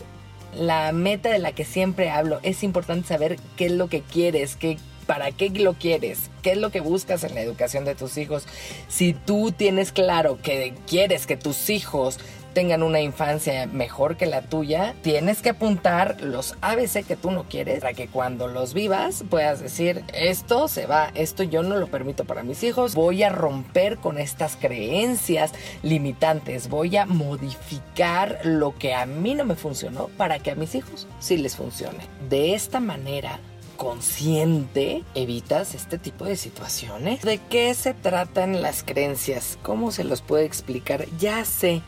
la 0.55 0.91
meta 0.91 1.29
de 1.29 1.39
la 1.39 1.51
que 1.51 1.65
siempre 1.65 2.09
hablo. 2.09 2.39
Es 2.41 2.63
importante 2.63 3.07
saber 3.07 3.37
qué 3.57 3.67
es 3.67 3.73
lo 3.73 3.89
que 3.89 4.01
quieres, 4.01 4.55
qué, 4.55 4.77
para 5.05 5.31
qué 5.31 5.49
lo 5.51 5.75
quieres, 5.75 6.31
qué 6.41 6.53
es 6.53 6.57
lo 6.57 6.71
que 6.71 6.79
buscas 6.79 7.23
en 7.23 7.35
la 7.35 7.41
educación 7.41 7.85
de 7.85 7.93
tus 7.93 8.17
hijos. 8.17 8.47
Si 8.87 9.13
tú 9.13 9.51
tienes 9.51 9.91
claro 9.91 10.39
que 10.41 10.73
quieres 10.87 11.27
que 11.27 11.37
tus 11.37 11.69
hijos 11.69 12.17
tengan 12.55 12.83
una 12.83 13.01
infancia 13.01 13.67
mejor 13.67 14.15
que 14.15 14.25
la 14.25 14.41
tuya, 14.41 14.95
tienes 15.01 15.41
que 15.41 15.49
apuntar 15.49 16.21
los 16.21 16.55
ABC 16.61 17.05
que 17.05 17.17
tú 17.17 17.29
no 17.29 17.43
quieres 17.43 17.81
para 17.81 17.93
que 17.93 18.07
cuando 18.07 18.47
los 18.47 18.73
vivas 18.73 19.25
puedas 19.29 19.59
decir, 19.59 20.05
esto 20.13 20.69
se 20.69 20.85
va, 20.85 21.11
esto 21.15 21.43
yo 21.43 21.63
no 21.63 21.75
lo 21.75 21.87
permito 21.87 22.23
para 22.23 22.43
mis 22.43 22.63
hijos, 22.63 22.95
voy 22.95 23.23
a 23.23 23.29
romper 23.29 23.97
con 23.97 24.17
estas 24.17 24.55
creencias 24.55 25.51
limitantes, 25.83 26.69
voy 26.69 26.95
a 26.95 27.05
modificar 27.05 28.39
lo 28.45 28.73
que 28.77 28.93
a 28.93 29.05
mí 29.05 29.35
no 29.35 29.43
me 29.43 29.55
funcionó 29.55 30.07
para 30.17 30.39
que 30.39 30.51
a 30.51 30.55
mis 30.55 30.75
hijos 30.75 31.07
sí 31.19 31.35
les 31.35 31.57
funcione. 31.57 32.07
De 32.29 32.55
esta 32.55 32.79
manera, 32.79 33.37
consciente 33.75 35.03
evitas 35.13 35.75
este 35.75 35.97
tipo 35.97 36.23
de 36.23 36.37
situaciones. 36.37 37.21
¿De 37.21 37.37
qué 37.49 37.73
se 37.73 37.93
tratan 37.93 38.61
las 38.61 38.83
creencias? 38.83 39.59
¿Cómo 39.61 39.91
se 39.91 40.05
los 40.05 40.21
puede 40.21 40.45
explicar? 40.45 41.05
Ya 41.19 41.43
sé 41.43 41.81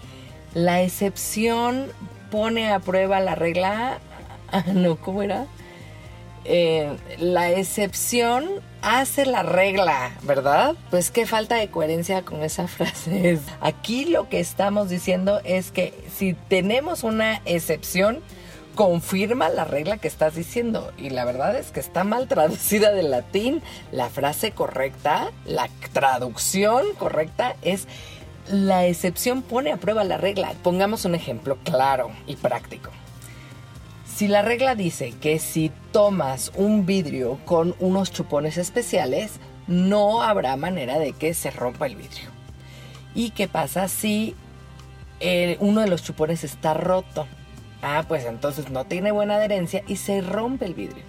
la 0.58 0.82
excepción 0.82 1.92
pone 2.32 2.72
a 2.72 2.80
prueba 2.80 3.20
la 3.20 3.36
regla. 3.36 4.00
Ah, 4.50 4.64
no, 4.74 4.96
¿cómo 4.96 5.24
era? 5.24 5.46
Eh, 6.46 6.96
la 7.20 7.52
excepción 7.52 8.50
hace 8.82 9.26
la 9.26 9.44
regla, 9.44 10.12
¿verdad? 10.24 10.76
Pues 10.90 11.12
qué 11.12 11.26
falta 11.26 11.56
de 11.56 11.68
coherencia 11.68 12.22
con 12.22 12.42
esa 12.42 12.66
frase. 12.70 13.40
Aquí 13.60 14.06
lo 14.06 14.30
que 14.30 14.40
estamos 14.40 14.88
diciendo 14.88 15.42
es 15.44 15.72
que 15.72 15.94
si 16.16 16.34
tenemos 16.34 17.04
una 17.04 17.42
excepción, 17.44 18.22
confirma 18.76 19.50
la 19.50 19.66
regla 19.66 19.98
que 19.98 20.08
estás 20.08 20.36
diciendo. 20.36 20.94
Y 20.98 21.10
la 21.10 21.26
verdad 21.26 21.58
es 21.58 21.72
que 21.72 21.82
está 21.82 22.06
mal 22.06 22.30
traducida 22.30 22.94
del 22.94 23.12
latín. 23.12 23.62
La 23.92 24.08
frase 24.08 24.52
correcta, 24.52 25.32
la 25.46 25.68
traducción 25.92 26.86
correcta 26.98 27.58
es 27.64 27.90
la 28.50 28.86
excepción 28.86 29.42
pone 29.42 29.72
a 29.72 29.78
prueba 29.78 30.04
la 30.04 30.18
regla. 30.18 30.54
Pongamos 30.64 31.06
un 31.06 31.16
ejemplo 31.16 31.58
claro 31.64 32.12
y 32.26 32.36
práctico. 32.36 32.92
Si 34.06 34.28
la 34.28 34.42
regla 34.42 34.76
dice 34.76 35.14
que 35.22 35.38
si 35.38 35.72
tomas 35.92 36.52
un 36.56 36.86
vidrio 36.86 37.40
con 37.46 37.76
unos 37.80 38.12
chupones 38.12 38.58
especiales, 38.58 39.40
no 39.68 40.24
habrá 40.24 40.56
manera 40.56 40.98
de 40.98 41.14
que 41.14 41.34
se 41.34 41.52
rompa 41.52 41.86
el 41.86 41.98
vidrio. 41.98 42.30
¿Y 43.14 43.32
qué 43.32 43.48
pasa 43.48 43.88
si 43.88 44.36
uno 45.60 45.82
de 45.82 45.88
los 45.88 46.04
chupones 46.04 46.44
está 46.44 46.74
roto? 46.74 47.28
Ah, 47.82 48.06
pues 48.08 48.26
entonces 48.26 48.70
no 48.70 48.86
tiene 48.86 49.12
buena 49.12 49.36
adherencia 49.36 49.84
y 49.88 49.98
se 49.98 50.22
rompe 50.22 50.66
el 50.66 50.74
vidrio. 50.74 51.04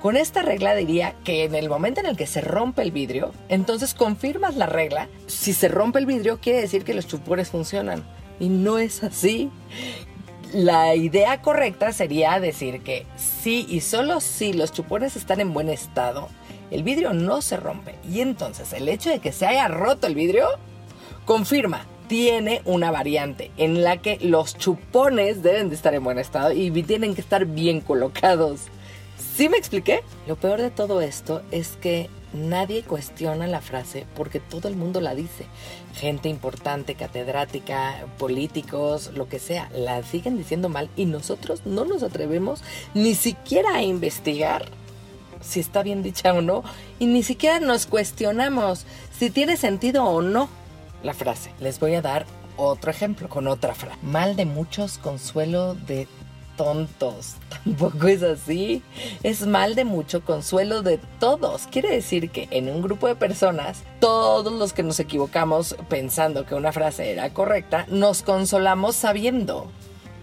Con 0.00 0.16
esta 0.16 0.42
regla 0.42 0.76
diría 0.76 1.16
que 1.24 1.42
en 1.42 1.56
el 1.56 1.68
momento 1.68 1.98
en 1.98 2.06
el 2.06 2.16
que 2.16 2.28
se 2.28 2.40
rompe 2.40 2.82
el 2.82 2.92
vidrio, 2.92 3.32
entonces 3.48 3.94
confirmas 3.94 4.56
la 4.56 4.66
regla. 4.66 5.08
Si 5.26 5.52
se 5.52 5.66
rompe 5.66 5.98
el 5.98 6.06
vidrio, 6.06 6.38
quiere 6.40 6.60
decir 6.60 6.84
que 6.84 6.94
los 6.94 7.08
chupones 7.08 7.48
funcionan. 7.48 8.04
Y 8.38 8.48
no 8.48 8.78
es 8.78 9.02
así. 9.02 9.50
La 10.52 10.94
idea 10.94 11.42
correcta 11.42 11.92
sería 11.92 12.38
decir 12.38 12.82
que 12.82 13.06
sí 13.16 13.66
y 13.68 13.80
solo 13.80 14.20
si 14.20 14.52
los 14.52 14.72
chupones 14.72 15.16
están 15.16 15.40
en 15.40 15.52
buen 15.52 15.68
estado, 15.68 16.28
el 16.70 16.84
vidrio 16.84 17.12
no 17.12 17.42
se 17.42 17.56
rompe. 17.56 17.96
Y 18.08 18.20
entonces 18.20 18.72
el 18.72 18.88
hecho 18.88 19.10
de 19.10 19.18
que 19.18 19.32
se 19.32 19.46
haya 19.46 19.66
roto 19.66 20.06
el 20.06 20.14
vidrio 20.14 20.46
confirma 21.24 21.86
tiene 22.06 22.62
una 22.64 22.90
variante 22.90 23.50
en 23.58 23.82
la 23.82 23.98
que 23.98 24.18
los 24.22 24.56
chupones 24.56 25.42
deben 25.42 25.68
de 25.68 25.74
estar 25.74 25.92
en 25.92 26.04
buen 26.04 26.18
estado 26.18 26.52
y 26.52 26.70
tienen 26.84 27.14
que 27.16 27.20
estar 27.20 27.44
bien 27.44 27.80
colocados. 27.80 28.68
¿Sí 29.18 29.48
me 29.48 29.56
expliqué? 29.56 30.02
Lo 30.26 30.36
peor 30.36 30.60
de 30.60 30.70
todo 30.70 31.00
esto 31.00 31.42
es 31.50 31.76
que 31.80 32.08
nadie 32.32 32.82
cuestiona 32.82 33.46
la 33.46 33.60
frase 33.60 34.06
porque 34.14 34.40
todo 34.40 34.68
el 34.68 34.76
mundo 34.76 35.00
la 35.00 35.14
dice. 35.14 35.46
Gente 35.94 36.28
importante, 36.28 36.94
catedrática, 36.94 38.06
políticos, 38.18 39.10
lo 39.14 39.28
que 39.28 39.38
sea, 39.38 39.70
la 39.74 40.02
siguen 40.02 40.38
diciendo 40.38 40.68
mal 40.68 40.88
y 40.96 41.06
nosotros 41.06 41.62
no 41.66 41.84
nos 41.84 42.02
atrevemos 42.02 42.62
ni 42.94 43.14
siquiera 43.14 43.74
a 43.74 43.82
investigar 43.82 44.66
si 45.40 45.60
está 45.60 45.82
bien 45.82 46.02
dicha 46.02 46.32
o 46.32 46.42
no 46.42 46.64
y 46.98 47.06
ni 47.06 47.22
siquiera 47.22 47.60
nos 47.60 47.86
cuestionamos 47.86 48.86
si 49.16 49.30
tiene 49.30 49.56
sentido 49.56 50.04
o 50.04 50.22
no 50.22 50.48
la 51.02 51.14
frase. 51.14 51.52
Les 51.60 51.78
voy 51.80 51.94
a 51.94 52.02
dar 52.02 52.26
otro 52.56 52.90
ejemplo 52.90 53.28
con 53.28 53.46
otra 53.46 53.74
frase. 53.74 53.98
Mal 54.02 54.36
de 54.36 54.44
muchos, 54.44 54.98
consuelo 54.98 55.74
de 55.74 56.08
tontos. 56.58 57.36
Tampoco 57.64 58.08
es 58.08 58.22
así. 58.22 58.82
Es 59.22 59.46
mal 59.46 59.74
de 59.74 59.86
mucho 59.86 60.22
consuelo 60.22 60.82
de 60.82 60.98
todos. 61.18 61.66
Quiere 61.68 61.90
decir 61.90 62.28
que 62.30 62.48
en 62.50 62.68
un 62.68 62.82
grupo 62.82 63.06
de 63.06 63.14
personas, 63.14 63.84
todos 64.00 64.52
los 64.52 64.74
que 64.74 64.82
nos 64.82 65.00
equivocamos 65.00 65.74
pensando 65.88 66.44
que 66.44 66.54
una 66.54 66.72
frase 66.72 67.12
era 67.12 67.32
correcta, 67.32 67.86
nos 67.88 68.22
consolamos 68.22 68.96
sabiendo 68.96 69.70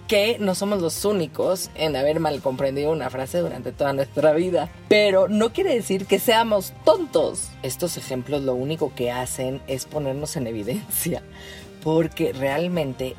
que 0.07 0.37
no 0.39 0.53
somos 0.53 0.81
los 0.81 1.03
únicos 1.03 1.71
en 1.73 1.95
haber 1.95 2.19
mal 2.19 2.39
comprendido 2.41 2.91
una 2.91 3.09
frase 3.09 3.39
durante 3.39 3.71
toda 3.71 3.93
nuestra 3.93 4.33
vida. 4.33 4.69
Pero 4.87 5.27
no 5.27 5.51
quiere 5.51 5.73
decir 5.73 6.05
que 6.05 6.19
seamos 6.19 6.73
tontos. 6.83 7.49
Estos 7.63 7.97
ejemplos 7.97 8.43
lo 8.43 8.53
único 8.53 8.93
que 8.93 9.11
hacen 9.11 9.61
es 9.67 9.85
ponernos 9.85 10.35
en 10.35 10.45
evidencia. 10.45 11.23
Porque 11.83 12.33
realmente 12.33 13.15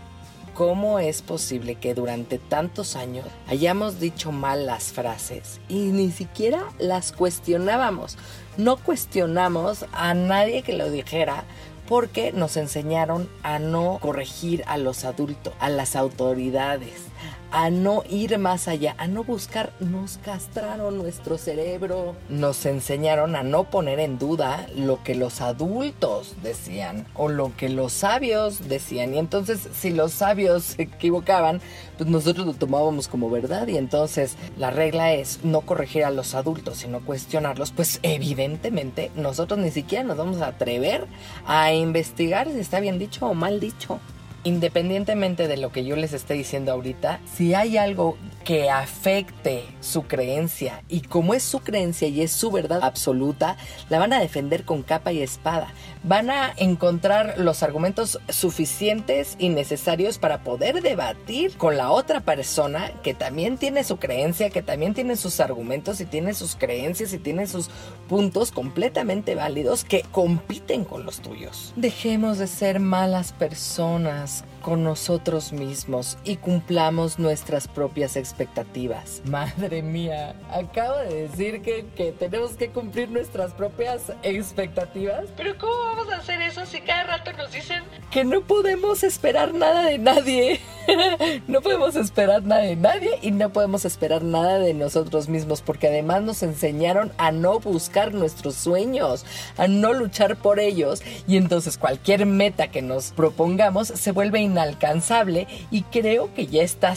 ¿Cómo 0.57 0.99
es 0.99 1.21
posible 1.21 1.75
que 1.75 1.93
durante 1.93 2.39
tantos 2.39 2.97
años 2.97 3.27
hayamos 3.47 4.01
dicho 4.01 4.33
mal 4.33 4.65
las 4.65 4.85
frases 4.85 5.61
y 5.69 5.89
ni 5.89 6.11
siquiera 6.11 6.65
las 6.79 7.13
cuestionábamos? 7.13 8.17
No 8.57 8.79
cuestionamos 8.79 9.85
a 9.93 10.15
nadie 10.15 10.63
que 10.63 10.73
lo 10.73 10.91
dijera 10.91 11.45
porque 11.87 12.33
nos 12.33 12.57
enseñaron 12.57 13.29
a 13.43 13.59
no 13.59 13.99
corregir 14.01 14.65
a 14.67 14.79
los 14.79 15.05
adultos, 15.05 15.53
a 15.61 15.69
las 15.69 15.95
autoridades 15.95 17.03
a 17.51 17.71
no 17.71 18.03
ir 18.09 18.39
más 18.39 18.69
allá, 18.69 18.95
a 18.99 19.07
no 19.07 19.25
buscar, 19.25 19.73
nos 19.81 20.19
castraron 20.19 20.99
nuestro 20.99 21.39
cerebro, 21.39 22.17
nos 22.29 22.67
enseñaron 22.67 23.37
a 23.37 23.43
no 23.43 23.65
poner 23.65 24.01
en 24.01 24.19
duda 24.19 24.67
lo 24.75 25.03
que 25.03 25.15
los 25.15 25.41
adultos 25.41 26.35
decían 26.43 27.07
o 27.15 27.29
lo 27.29 27.57
que 27.57 27.69
los 27.69 27.93
sabios 27.93 28.69
decían. 28.69 29.15
Y 29.15 29.19
entonces 29.19 29.69
si 29.75 29.91
los 29.91 30.13
sabios 30.13 30.65
se 30.65 30.83
equivocaban, 30.83 31.61
pues 31.97 32.09
nosotros 32.09 32.47
lo 32.47 32.55
tomábamos 32.55 33.09
como 33.09 33.31
verdad. 33.31 33.67
Y 33.69 33.77
entonces 33.77 34.37
la 34.57 34.71
regla 34.71 35.13
es 35.13 35.45
no 35.45 35.63
corregir 35.63 36.05
a 36.05 36.11
los 36.11 36.35
adultos, 36.35 36.79
sino 36.79 37.05
cuestionarlos. 37.05 37.73
Pues 37.73 38.01
evidentemente 38.03 39.11
nosotros 39.17 39.59
ni 39.59 39.71
siquiera 39.71 40.05
nos 40.05 40.17
vamos 40.17 40.41
a 40.41 40.49
atrever 40.49 41.07
a 41.47 41.73
investigar 41.73 42.49
si 42.51 42.59
está 42.59 42.81
bien 42.81 42.99
dicho 42.99 43.27
o 43.27 43.35
mal 43.35 43.61
dicho 43.61 44.01
independientemente 44.47 45.49
de 45.49 45.57
lo 45.57 45.73
que 45.73 45.85
yo 45.85 45.97
les 45.97 46.13
esté 46.13 46.35
diciendo 46.35 46.71
ahorita, 46.71 47.19
si 47.35 47.55
hay 47.55 47.77
algo 47.77 48.17
que 48.47 48.71
afecte 48.71 49.65
su 49.81 50.05
creencia 50.05 50.85
y 50.89 51.01
como 51.01 51.35
es 51.35 51.43
su 51.43 51.59
creencia 51.59 52.07
y 52.07 52.23
es 52.23 52.31
su 52.31 52.53
verdad 52.53 52.79
absoluta, 52.85 53.57
la 53.89 53.99
van 53.99 54.13
a 54.13 54.21
defender 54.21 54.65
con 54.65 54.85
capa 54.85 55.11
y 55.11 55.21
espada. 55.21 55.67
Van 56.05 56.31
a 56.31 56.53
encontrar 56.57 57.39
los 57.39 57.65
argumentos 57.65 58.21
suficientes 58.29 59.35
y 59.41 59.49
necesarios 59.49 60.19
para 60.19 60.45
poder 60.45 60.81
debatir 60.81 61.57
con 61.57 61.77
la 61.77 61.91
otra 61.91 62.21
persona 62.21 62.93
que 63.03 63.15
también 63.15 63.59
tiene 63.59 63.83
su 63.83 63.97
creencia, 63.97 64.51
que 64.51 64.63
también 64.63 64.95
tiene 64.95 65.17
sus 65.17 65.41
argumentos 65.41 66.01
y 66.01 66.05
tiene 66.07 66.33
sus 66.33 66.55
creencias 66.55 67.13
y 67.13 67.19
tiene 67.19 67.49
sus 67.49 67.69
puntos 68.09 68.53
completamente 68.53 69.35
válidos 69.35 69.85
que 69.85 70.03
compiten 70.13 70.85
con 70.85 71.05
los 71.05 71.19
tuyos. 71.19 71.73
Dejemos 71.75 72.39
de 72.39 72.47
ser 72.47 72.79
malas 72.79 73.33
personas 73.33 74.45
con 74.67 74.83
nosotros 74.83 75.53
mismos 75.53 76.19
y 76.25 76.39
cumplamos 76.39 77.21
nuestras 77.21 77.69
propias 77.69 78.17
expectativas. 78.17 79.23
Madre 79.31 79.81
mía, 79.81 80.35
acabo 80.51 80.99
de 80.99 81.29
decir 81.29 81.63
que, 81.63 81.87
que, 81.95 82.11
tenemos 82.11 82.55
que 82.57 82.71
cumplir 82.71 83.09
nuestras 83.09 83.53
propias 83.53 84.11
expectativas. 84.25 85.27
Pero 85.37 85.57
¿cómo 85.57 85.73
vamos 85.73 86.13
a 86.13 86.17
hacer 86.17 86.43
eso 86.43 86.67
si 86.67 86.81
cada 86.81 87.05
rato 87.05 87.33
nos 87.35 87.53
dicen 87.53 87.85
que 88.11 88.25
no 88.25 88.41
podemos 88.41 89.05
esperar 89.05 89.55
nada 89.55 89.85
de 89.85 89.99
nadie? 89.99 90.61
no 91.47 91.61
podemos 91.61 91.95
esperar 91.95 92.43
nada 92.43 92.63
de 92.63 92.75
nadie 92.75 93.11
y 93.23 93.31
no 93.31 93.53
podemos 93.53 93.85
esperar 93.85 94.23
nada 94.23 94.59
de 94.59 94.75
nosotros 94.75 95.29
mismos 95.29 95.63
porque 95.63 95.87
además 95.87 96.23
nos 96.23 96.43
enseñaron 96.43 97.13
a 97.19 97.31
no 97.31 97.61
buscar 97.61 98.15
nuestros 98.15 98.57
sueños, 98.57 99.25
a 99.59 99.69
no 99.69 99.93
luchar 99.93 100.37
por 100.37 100.59
ellos 100.59 101.03
y 101.29 101.37
entonces 101.37 101.79
cualquier 101.79 102.27
meta 102.27 102.69
que 102.69 102.83
nos 102.83 103.13
propongamos 103.13 103.89
se 103.89 104.11
vuelve 104.11 104.41
inalcanzable 104.57 105.47
y 105.71 105.83
creo 105.83 106.33
que 106.35 106.47
ya 106.47 106.63
está, 106.63 106.95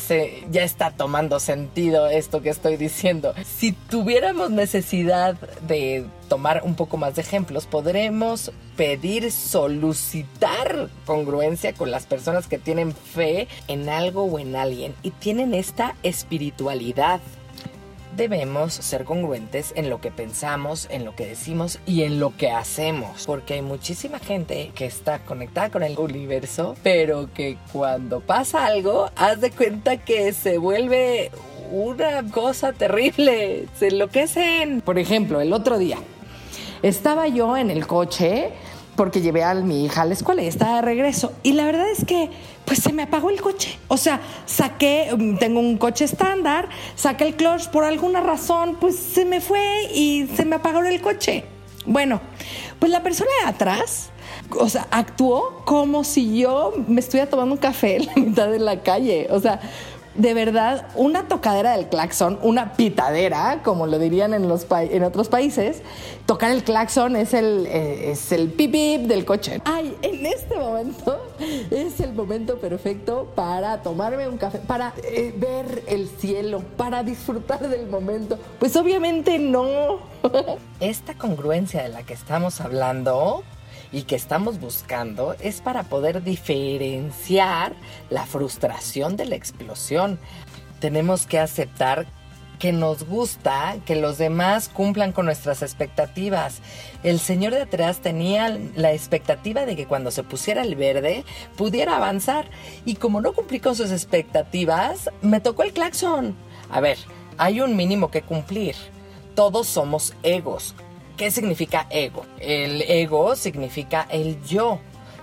ya 0.49 0.63
está 0.63 0.91
tomando 0.91 1.39
sentido 1.39 2.07
esto 2.07 2.41
que 2.41 2.49
estoy 2.49 2.77
diciendo. 2.77 3.33
Si 3.43 3.73
tuviéramos 3.73 4.49
necesidad 4.49 5.35
de 5.67 6.05
tomar 6.29 6.61
un 6.63 6.75
poco 6.75 6.95
más 6.95 7.15
de 7.15 7.21
ejemplos, 7.21 7.65
podremos 7.65 8.51
pedir, 8.77 9.29
solicitar 9.31 10.89
congruencia 11.05 11.73
con 11.73 11.91
las 11.91 12.05
personas 12.05 12.47
que 12.47 12.57
tienen 12.57 12.93
fe 12.93 13.49
en 13.67 13.89
algo 13.89 14.23
o 14.23 14.39
en 14.39 14.55
alguien 14.55 14.95
y 15.03 15.11
tienen 15.11 15.53
esta 15.53 15.95
espiritualidad 16.03 17.19
debemos 18.15 18.73
ser 18.73 19.03
congruentes 19.03 19.73
en 19.75 19.89
lo 19.89 20.01
que 20.01 20.11
pensamos, 20.11 20.87
en 20.89 21.05
lo 21.05 21.15
que 21.15 21.25
decimos 21.25 21.79
y 21.85 22.03
en 22.03 22.19
lo 22.19 22.35
que 22.35 22.51
hacemos. 22.51 23.25
Porque 23.25 23.55
hay 23.55 23.61
muchísima 23.61 24.19
gente 24.19 24.71
que 24.75 24.85
está 24.85 25.19
conectada 25.19 25.69
con 25.69 25.83
el 25.83 25.97
universo, 25.97 26.75
pero 26.83 27.29
que 27.33 27.57
cuando 27.71 28.19
pasa 28.19 28.65
algo, 28.65 29.09
haz 29.15 29.41
de 29.41 29.51
cuenta 29.51 29.97
que 29.97 30.33
se 30.33 30.57
vuelve 30.57 31.31
una 31.71 32.23
cosa 32.31 32.73
terrible. 32.73 33.67
Se 33.77 33.87
enloquecen. 33.87 34.81
Por 34.81 34.99
ejemplo, 34.99 35.41
el 35.41 35.53
otro 35.53 35.77
día 35.77 35.97
estaba 36.81 37.27
yo 37.27 37.57
en 37.57 37.69
el 37.69 37.87
coche 37.87 38.51
porque 38.95 39.21
llevé 39.21 39.43
a 39.43 39.53
mi 39.53 39.85
hija 39.85 40.01
a 40.01 40.05
la 40.05 40.13
escuela 40.13 40.41
y 40.41 40.47
estaba 40.47 40.77
de 40.77 40.81
regreso. 40.81 41.31
Y 41.41 41.53
la 41.53 41.65
verdad 41.65 41.89
es 41.89 42.03
que, 42.03 42.29
pues 42.69 42.83
se 42.83 42.93
me 42.93 43.01
apagó 43.01 43.31
el 43.31 43.41
coche. 43.41 43.79
O 43.87 43.97
sea, 43.97 44.21
saqué, 44.45 45.09
mm, 45.17 45.37
tengo 45.37 45.59
un 45.59 45.79
coche 45.79 46.05
estándar, 46.05 46.69
saqué 46.95 47.25
el 47.25 47.35
clutch 47.35 47.67
por 47.69 47.83
alguna 47.83 48.21
razón, 48.21 48.77
pues 48.79 48.95
se 48.95 49.25
me 49.25 49.41
fue 49.41 49.89
y 49.91 50.27
se 50.35 50.45
me 50.45 50.57
apagó 50.57 50.83
el 50.83 51.01
coche. 51.01 51.45
Bueno, 51.87 52.21
pues 52.77 52.91
la 52.91 53.01
persona 53.01 53.31
de 53.43 53.49
atrás, 53.49 54.11
o 54.59 54.69
sea, 54.69 54.85
actuó 54.91 55.63
como 55.65 56.03
si 56.03 56.37
yo 56.37 56.73
me 56.87 56.99
estuviera 56.99 57.27
tomando 57.27 57.55
un 57.55 57.59
café 57.59 57.95
en 57.95 58.05
la 58.05 58.13
mitad 58.17 58.47
de 58.49 58.59
la 58.59 58.83
calle. 58.83 59.27
O 59.31 59.39
sea, 59.39 59.59
de 60.13 60.33
verdad 60.35 60.89
una 60.93 61.27
tocadera 61.27 61.75
del 61.75 61.89
claxon, 61.89 62.37
una 62.43 62.73
pitadera, 62.73 63.61
como 63.63 63.87
lo 63.87 63.97
dirían 63.97 64.35
en, 64.35 64.47
los 64.47 64.67
en 64.69 65.03
otros 65.03 65.27
países. 65.27 65.81
Tocar 66.27 66.51
el 66.51 66.63
claxon 66.63 67.15
es 67.15 67.33
el, 67.33 67.65
eh, 67.65 68.11
es 68.11 68.31
el 68.31 68.49
pip, 68.49 68.75
del 69.07 69.25
coche. 69.25 69.59
Ay, 69.65 69.97
en 70.03 70.23
este 70.27 70.55
momento 70.55 71.19
es 71.71 71.99
el 71.99 72.13
momento 72.13 72.57
perfecto 72.57 73.31
para 73.35 73.81
tomarme 73.81 74.27
un 74.27 74.37
café, 74.37 74.59
para 74.59 74.93
eh, 75.03 75.33
ver 75.35 75.83
el 75.87 76.07
cielo, 76.07 76.61
para 76.77 77.03
disfrutar 77.03 77.67
del 77.67 77.87
momento. 77.87 78.37
Pues 78.59 78.75
obviamente 78.75 79.39
no. 79.39 79.99
Esta 80.79 81.15
congruencia 81.15 81.83
de 81.83 81.89
la 81.89 82.03
que 82.03 82.13
estamos 82.13 82.61
hablando 82.61 83.43
y 83.91 84.03
que 84.03 84.15
estamos 84.15 84.59
buscando 84.59 85.35
es 85.39 85.61
para 85.61 85.83
poder 85.83 86.23
diferenciar 86.23 87.73
la 88.09 88.25
frustración 88.25 89.15
de 89.15 89.25
la 89.25 89.35
explosión. 89.35 90.19
Tenemos 90.79 91.25
que 91.25 91.39
aceptar 91.39 92.07
que 92.59 92.73
nos 92.73 93.05
gusta 93.05 93.77
que 93.85 93.95
los 93.95 94.17
demás 94.17 94.67
cumplan 94.67 95.13
con 95.13 95.25
nuestras 95.25 95.61
expectativas. 95.61 96.59
El 97.03 97.19
señor 97.19 97.53
de 97.53 97.61
atrás 97.61 98.01
tenía 98.01 98.59
la 98.75 98.91
expectativa 98.91 99.65
de 99.65 99.77
que 99.77 99.87
cuando 99.87 100.11
se 100.11 100.23
pusiera 100.23 100.61
el 100.61 100.75
verde 100.75 101.23
pudiera 101.55 101.95
avanzar 101.95 102.45
y 102.85 102.95
como 102.95 103.21
no 103.21 103.31
cumplí 103.31 103.61
con 103.61 103.75
sus 103.75 103.91
expectativas, 103.91 105.09
me 105.21 105.39
tocó 105.39 105.63
el 105.63 105.71
claxon. 105.71 106.35
A 106.69 106.81
ver, 106.81 106.97
hay 107.37 107.61
un 107.61 107.77
mínimo 107.77 108.11
que 108.11 108.21
cumplir. 108.21 108.75
Todos 109.35 109.67
somos 109.67 110.13
egos. 110.21 110.75
¿Qué 111.15 111.31
significa 111.31 111.87
ego? 111.89 112.25
El 112.39 112.81
ego 112.81 113.35
significa 113.37 114.05
el 114.09 114.43
yo, 114.43 114.79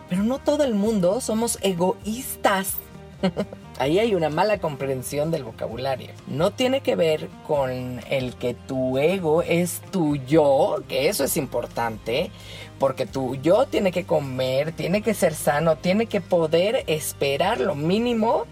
pero 0.09 0.23
no 0.23 0.39
todo 0.39 0.65
el 0.65 0.75
mundo 0.75 1.21
somos 1.21 1.59
egoístas. 1.61 2.75
Ahí 3.79 3.99
hay 3.99 4.15
una 4.15 4.31
mala 4.31 4.59
comprensión 4.59 5.31
del 5.31 5.45
vocabulario. 5.45 6.09
No 6.27 6.51
tiene 6.51 6.81
que 6.81 6.97
ver 6.97 7.29
con 7.47 8.01
el 8.09 8.35
que 8.37 8.55
tu 8.55 8.97
ego 8.97 9.43
es 9.43 9.83
tu 9.91 10.17
yo, 10.17 10.83
que 10.89 11.09
eso 11.09 11.25
es 11.25 11.37
importante, 11.37 12.31
porque 12.79 13.05
tu 13.05 13.35
yo 13.37 13.67
tiene 13.67 13.93
que 13.93 14.05
comer, 14.05 14.73
tiene 14.73 15.03
que 15.03 15.13
ser 15.13 15.35
sano, 15.35 15.77
tiene 15.77 16.07
que 16.07 16.23
poder 16.23 16.85
esperar 16.87 17.61
lo 17.61 17.75
mínimo 17.75 18.47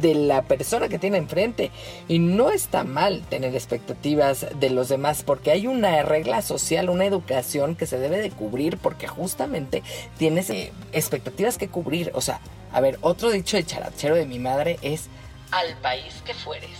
de 0.00 0.14
la 0.14 0.42
persona 0.42 0.88
que 0.88 0.98
tiene 0.98 1.18
enfrente. 1.18 1.70
Y 2.08 2.18
no 2.18 2.50
está 2.50 2.84
mal 2.84 3.22
tener 3.28 3.54
expectativas 3.54 4.46
de 4.58 4.70
los 4.70 4.88
demás 4.88 5.22
porque 5.22 5.50
hay 5.50 5.66
una 5.66 6.02
regla 6.02 6.42
social, 6.42 6.90
una 6.90 7.06
educación 7.06 7.76
que 7.76 7.86
se 7.86 7.98
debe 7.98 8.18
de 8.18 8.30
cubrir 8.30 8.78
porque 8.78 9.08
justamente 9.08 9.82
tienes 10.18 10.50
eh, 10.50 10.72
expectativas 10.92 11.58
que 11.58 11.68
cubrir. 11.68 12.10
O 12.14 12.20
sea, 12.20 12.40
a 12.72 12.80
ver, 12.80 12.98
otro 13.00 13.30
dicho 13.30 13.56
de 13.56 13.64
charachero 13.64 14.14
de 14.14 14.26
mi 14.26 14.38
madre 14.38 14.78
es 14.82 15.08
al 15.50 15.76
país 15.78 16.22
que 16.24 16.34
fueres. 16.34 16.70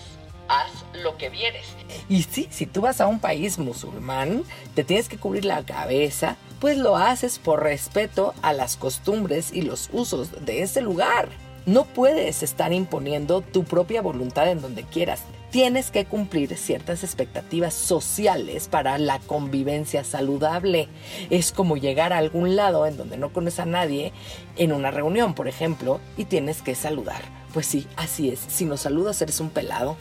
Haz 0.48 0.70
lo 1.02 1.18
que 1.18 1.28
vieres. 1.28 1.66
Y 2.09 2.22
sí, 2.22 2.48
si 2.50 2.64
tú 2.64 2.81
vas 2.81 3.02
a 3.02 3.07
un 3.07 3.20
país 3.20 3.59
musulmán, 3.59 4.44
te 4.74 4.83
tienes 4.83 5.09
que 5.09 5.18
cubrir 5.18 5.44
la 5.44 5.62
cabeza, 5.64 6.37
pues 6.59 6.78
lo 6.78 6.96
haces 6.96 7.38
por 7.38 7.62
respeto 7.62 8.35
a 8.40 8.54
las 8.54 8.76
costumbres 8.76 9.52
y 9.52 9.62
los 9.62 9.90
usos 9.92 10.44
de 10.44 10.62
ese 10.62 10.81
lugar. 10.81 11.28
No 11.68 11.85
puedes 11.85 12.42
estar 12.42 12.72
imponiendo 12.72 13.42
tu 13.42 13.64
propia 13.64 14.00
voluntad 14.00 14.50
en 14.50 14.62
donde 14.62 14.85
quieras. 14.85 15.20
Tienes 15.50 15.90
que 15.90 16.07
cumplir 16.07 16.57
ciertas 16.57 17.04
expectativas 17.04 17.74
sociales 17.74 18.68
para 18.68 18.96
la 18.96 19.18
convivencia 19.18 20.02
saludable. 20.02 20.88
Es 21.28 21.52
como 21.52 21.76
llegar 21.76 22.14
a 22.14 22.18
algún 22.18 22.57
lado 22.57 22.87
en 22.87 22.96
donde 22.96 23.18
no 23.18 23.35
conoces 23.35 23.61
a 23.61 23.66
nadie, 23.66 24.14
en 24.57 24.72
una 24.72 24.90
reunión, 24.90 25.35
por 25.35 25.46
ejemplo, 25.46 26.00
y 26.16 26.24
tienes 26.24 26.62
que 26.62 26.74
saludar. 26.74 27.20
Pues 27.52 27.66
sí, 27.66 27.87
así 27.96 28.31
es. 28.31 28.40
Si 28.48 28.64
no 28.64 28.78
saludas, 28.78 29.20
eres 29.20 29.38
un 29.38 29.50
pelado. 29.50 29.98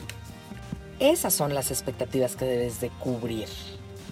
Esas 1.00 1.34
son 1.34 1.54
las 1.54 1.70
expectativas 1.70 2.38
que 2.38 2.46
debes 2.46 2.80
de 2.80 2.92
cubrir 2.92 3.50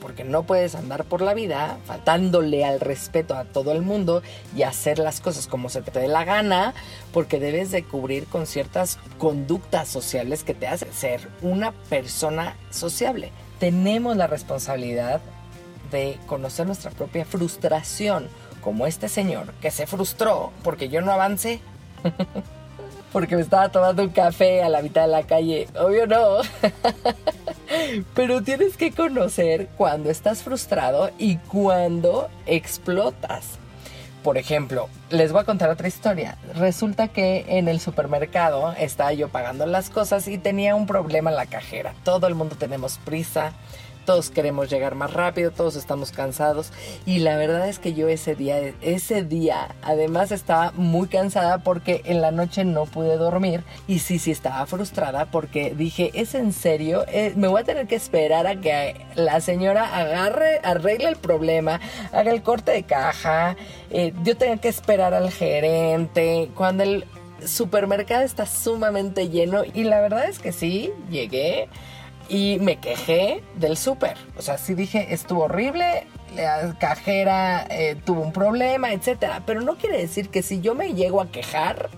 porque 0.02 0.24
no 0.24 0.44
puedes 0.44 0.76
andar 0.76 1.06
por 1.06 1.22
la 1.22 1.34
vida 1.34 1.78
faltándole 1.86 2.66
al 2.66 2.80
respeto 2.80 3.36
a 3.36 3.46
todo 3.46 3.72
el 3.72 3.82
mundo 3.82 4.22
y 4.56 4.64
hacer 4.64 5.00
las 5.00 5.22
cosas 5.22 5.48
como 5.48 5.70
se 5.70 5.82
te 5.82 6.00
dé 6.00 6.08
la 6.08 6.24
gana, 6.24 6.74
porque 7.14 7.40
debes 7.40 7.72
de 7.72 7.84
cubrir 7.84 8.26
con 8.28 8.48
ciertas 8.48 9.00
conductas 9.18 9.88
sociales 9.88 10.44
que 10.44 10.54
te 10.54 10.68
hacen 10.68 10.92
ser 10.94 11.30
una 11.42 11.72
persona 11.90 12.56
sociable. 12.70 13.32
Tenemos 13.60 14.18
la 14.18 14.28
responsabilidad 14.28 15.22
de 15.92 16.18
conocer 16.28 16.66
nuestra 16.66 16.92
propia 16.92 17.26
frustración, 17.26 18.28
como 18.62 18.88
este 18.88 19.10
señor 19.10 19.54
que 19.62 19.70
se 19.70 19.86
frustró 19.86 20.52
porque 20.64 20.90
yo 20.90 21.02
no 21.02 21.12
avancé. 21.12 21.62
porque 23.14 23.38
me 23.38 23.44
estaba 23.44 23.70
tomando 23.70 24.04
un 24.04 24.10
café 24.10 24.62
a 24.62 24.68
la 24.68 24.82
mitad 24.82 25.04
de 25.04 25.08
la 25.08 25.24
calle. 25.24 25.70
Obvio 25.80 26.06
no. 26.06 26.40
Pero 28.14 28.42
tienes 28.42 28.78
que 28.78 28.92
conocer 28.92 29.68
cuando 29.78 30.10
estás 30.10 30.44
frustrado 30.44 31.12
y 31.18 31.38
cuando 31.38 32.30
explotas. 32.46 33.60
Por 34.24 34.40
ejemplo, 34.40 34.90
les 35.12 35.32
voy 35.32 35.42
a 35.42 35.46
contar 35.46 35.70
otra 35.70 35.88
historia. 35.88 36.38
Resulta 36.56 37.10
que 37.10 37.46
en 37.48 37.68
el 37.68 37.80
supermercado 37.80 38.74
estaba 38.80 39.14
yo 39.14 39.30
pagando 39.30 39.68
las 39.68 39.92
cosas 39.92 40.28
y 40.28 40.40
tenía 40.40 40.74
un 40.74 40.88
problema 40.88 41.30
en 41.30 41.36
la 41.36 41.46
cajera. 41.46 41.94
Todo 42.04 42.26
el 42.26 42.34
mundo 42.34 42.56
tenemos 42.56 42.98
prisa, 43.06 43.54
todos 44.06 44.30
queremos 44.30 44.70
llegar 44.70 44.96
más 44.96 45.12
rápido, 45.14 45.52
todos 45.52 45.76
estamos 45.76 46.12
cansados. 46.12 46.72
Y 47.06 47.20
la 47.20 47.36
verdad 47.38 47.68
es 47.68 47.80
que 47.80 47.94
yo 47.94 48.08
ese 48.08 48.36
día, 48.36 48.74
ese 48.82 49.24
día 49.24 49.76
además 49.82 50.32
estaba 50.32 50.72
muy 50.76 51.08
cansada 51.08 51.58
porque 51.60 52.02
en 52.06 52.22
la 52.22 52.32
noche 52.32 52.64
no 52.64 52.86
pude 52.86 53.18
dormir. 53.18 53.64
Y 53.88 54.00
sí, 54.00 54.20
sí 54.20 54.32
estaba 54.32 54.66
frustrada 54.66 55.26
porque 55.26 55.74
dije, 55.76 56.12
¿es 56.14 56.36
en 56.36 56.54
serio? 56.54 57.06
Eh, 57.08 57.34
me 57.36 57.48
voy 57.48 57.62
a 57.62 57.64
tener 57.66 57.88
que 57.88 57.96
esperar 57.96 58.48
a 58.48 58.62
que 58.62 58.96
la 59.16 59.42
señora 59.42 59.98
agarre, 59.98 60.60
arregle 60.64 61.10
el 61.10 61.16
problema, 61.16 61.80
haga 62.12 62.32
el 62.32 62.44
corte 62.44 62.72
de 62.72 62.84
caja, 62.84 63.56
eh, 63.90 64.14
yo 64.24 64.38
tengo 64.38 64.60
que 64.62 64.68
esperar 64.68 65.14
al 65.14 65.32
gerente, 65.32 66.50
cuando 66.56 66.84
el 66.84 67.06
supermercado 67.46 68.24
está 68.24 68.46
sumamente 68.46 69.30
lleno. 69.30 69.64
Y 69.74 69.84
la 69.84 70.02
verdad 70.02 70.28
es 70.30 70.40
que 70.40 70.52
sí, 70.52 70.92
llegué 71.10 71.70
y 72.30 72.58
me 72.62 72.78
quejé 72.78 73.44
del 73.56 73.78
súper. 73.78 74.18
O 74.38 74.42
sea, 74.42 74.58
sí 74.58 74.74
dije, 74.74 75.14
estuvo 75.14 75.44
horrible, 75.44 76.08
la 76.36 76.76
cajera 76.80 77.66
eh, 77.70 77.96
tuvo 78.04 78.22
un 78.22 78.34
problema, 78.34 78.94
etcétera. 78.94 79.44
Pero 79.46 79.62
no 79.62 79.76
quiere 79.76 79.98
decir 79.98 80.30
que 80.30 80.42
si 80.42 80.62
yo 80.62 80.76
me 80.76 80.94
llego 80.94 81.22
a 81.22 81.32
quejar, 81.32 81.90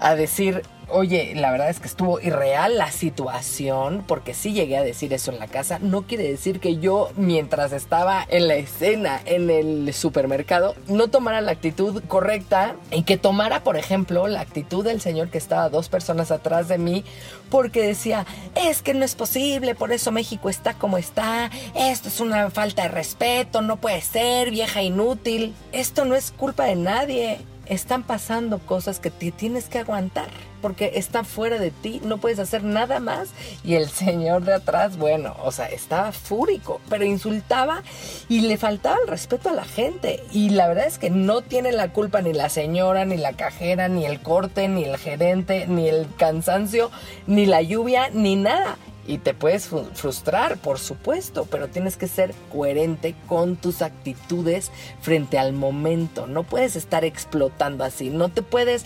a 0.00 0.14
decir, 0.14 0.62
oye, 0.90 1.32
la 1.34 1.50
verdad 1.50 1.70
es 1.70 1.80
que 1.80 1.86
estuvo 1.86 2.20
irreal 2.20 2.78
la 2.78 2.90
situación, 2.90 4.04
porque 4.06 4.34
sí 4.34 4.52
llegué 4.52 4.76
a 4.76 4.82
decir 4.82 5.12
eso 5.12 5.30
en 5.30 5.38
la 5.38 5.46
casa, 5.46 5.78
no 5.78 6.02
quiere 6.02 6.24
decir 6.24 6.60
que 6.60 6.78
yo, 6.78 7.10
mientras 7.16 7.72
estaba 7.72 8.24
en 8.28 8.48
la 8.48 8.54
escena, 8.54 9.20
en 9.24 9.50
el 9.50 9.92
supermercado, 9.94 10.74
no 10.86 11.08
tomara 11.08 11.40
la 11.40 11.52
actitud 11.52 12.02
correcta 12.08 12.76
y 12.90 13.02
que 13.02 13.16
tomara, 13.16 13.62
por 13.62 13.76
ejemplo, 13.76 14.26
la 14.26 14.40
actitud 14.40 14.84
del 14.84 15.00
señor 15.00 15.30
que 15.30 15.38
estaba 15.38 15.68
dos 15.68 15.88
personas 15.88 16.30
atrás 16.30 16.68
de 16.68 16.78
mí, 16.78 17.04
porque 17.50 17.82
decía, 17.82 18.26
es 18.54 18.82
que 18.82 18.94
no 18.94 19.04
es 19.04 19.14
posible, 19.14 19.74
por 19.74 19.92
eso 19.92 20.10
México 20.10 20.48
está 20.48 20.74
como 20.74 20.98
está, 20.98 21.50
esto 21.74 22.08
es 22.08 22.20
una 22.20 22.50
falta 22.50 22.82
de 22.82 22.88
respeto, 22.88 23.62
no 23.62 23.76
puede 23.76 24.00
ser, 24.00 24.50
vieja 24.50 24.82
inútil, 24.82 25.54
esto 25.72 26.04
no 26.04 26.14
es 26.14 26.30
culpa 26.30 26.64
de 26.64 26.76
nadie 26.76 27.38
están 27.68 28.02
pasando 28.02 28.58
cosas 28.58 29.00
que 29.00 29.10
te 29.10 29.30
tienes 29.30 29.68
que 29.68 29.78
aguantar 29.78 30.28
porque 30.60 30.92
está 30.94 31.24
fuera 31.24 31.58
de 31.58 31.70
ti, 31.70 32.00
no 32.04 32.18
puedes 32.18 32.38
hacer 32.38 32.64
nada 32.64 33.00
más. 33.00 33.30
Y 33.64 33.74
el 33.74 33.88
señor 33.88 34.44
de 34.44 34.54
atrás, 34.54 34.96
bueno, 34.96 35.36
o 35.42 35.52
sea, 35.52 35.66
estaba 35.66 36.12
fúrico, 36.12 36.80
pero 36.88 37.04
insultaba 37.04 37.82
y 38.28 38.42
le 38.42 38.56
faltaba 38.56 38.96
el 39.02 39.08
respeto 39.08 39.50
a 39.50 39.52
la 39.52 39.64
gente. 39.64 40.22
Y 40.32 40.50
la 40.50 40.68
verdad 40.68 40.86
es 40.86 40.98
que 40.98 41.10
no 41.10 41.42
tiene 41.42 41.72
la 41.72 41.92
culpa 41.92 42.22
ni 42.22 42.32
la 42.32 42.48
señora, 42.48 43.04
ni 43.04 43.16
la 43.16 43.34
cajera, 43.34 43.88
ni 43.88 44.04
el 44.04 44.20
corte, 44.20 44.68
ni 44.68 44.84
el 44.84 44.96
gerente, 44.96 45.66
ni 45.66 45.88
el 45.88 46.06
cansancio, 46.16 46.90
ni 47.26 47.46
la 47.46 47.62
lluvia, 47.62 48.10
ni 48.12 48.36
nada 48.36 48.76
y 49.08 49.18
te 49.18 49.32
puedes 49.32 49.70
frustrar, 49.94 50.58
por 50.58 50.78
supuesto, 50.78 51.46
pero 51.50 51.68
tienes 51.68 51.96
que 51.96 52.06
ser 52.06 52.34
coherente 52.52 53.14
con 53.26 53.56
tus 53.56 53.80
actitudes 53.80 54.70
frente 55.00 55.38
al 55.38 55.54
momento. 55.54 56.26
No 56.26 56.44
puedes 56.44 56.76
estar 56.76 57.06
explotando 57.06 57.84
así, 57.84 58.10
no 58.10 58.28
te 58.28 58.42
puedes 58.42 58.84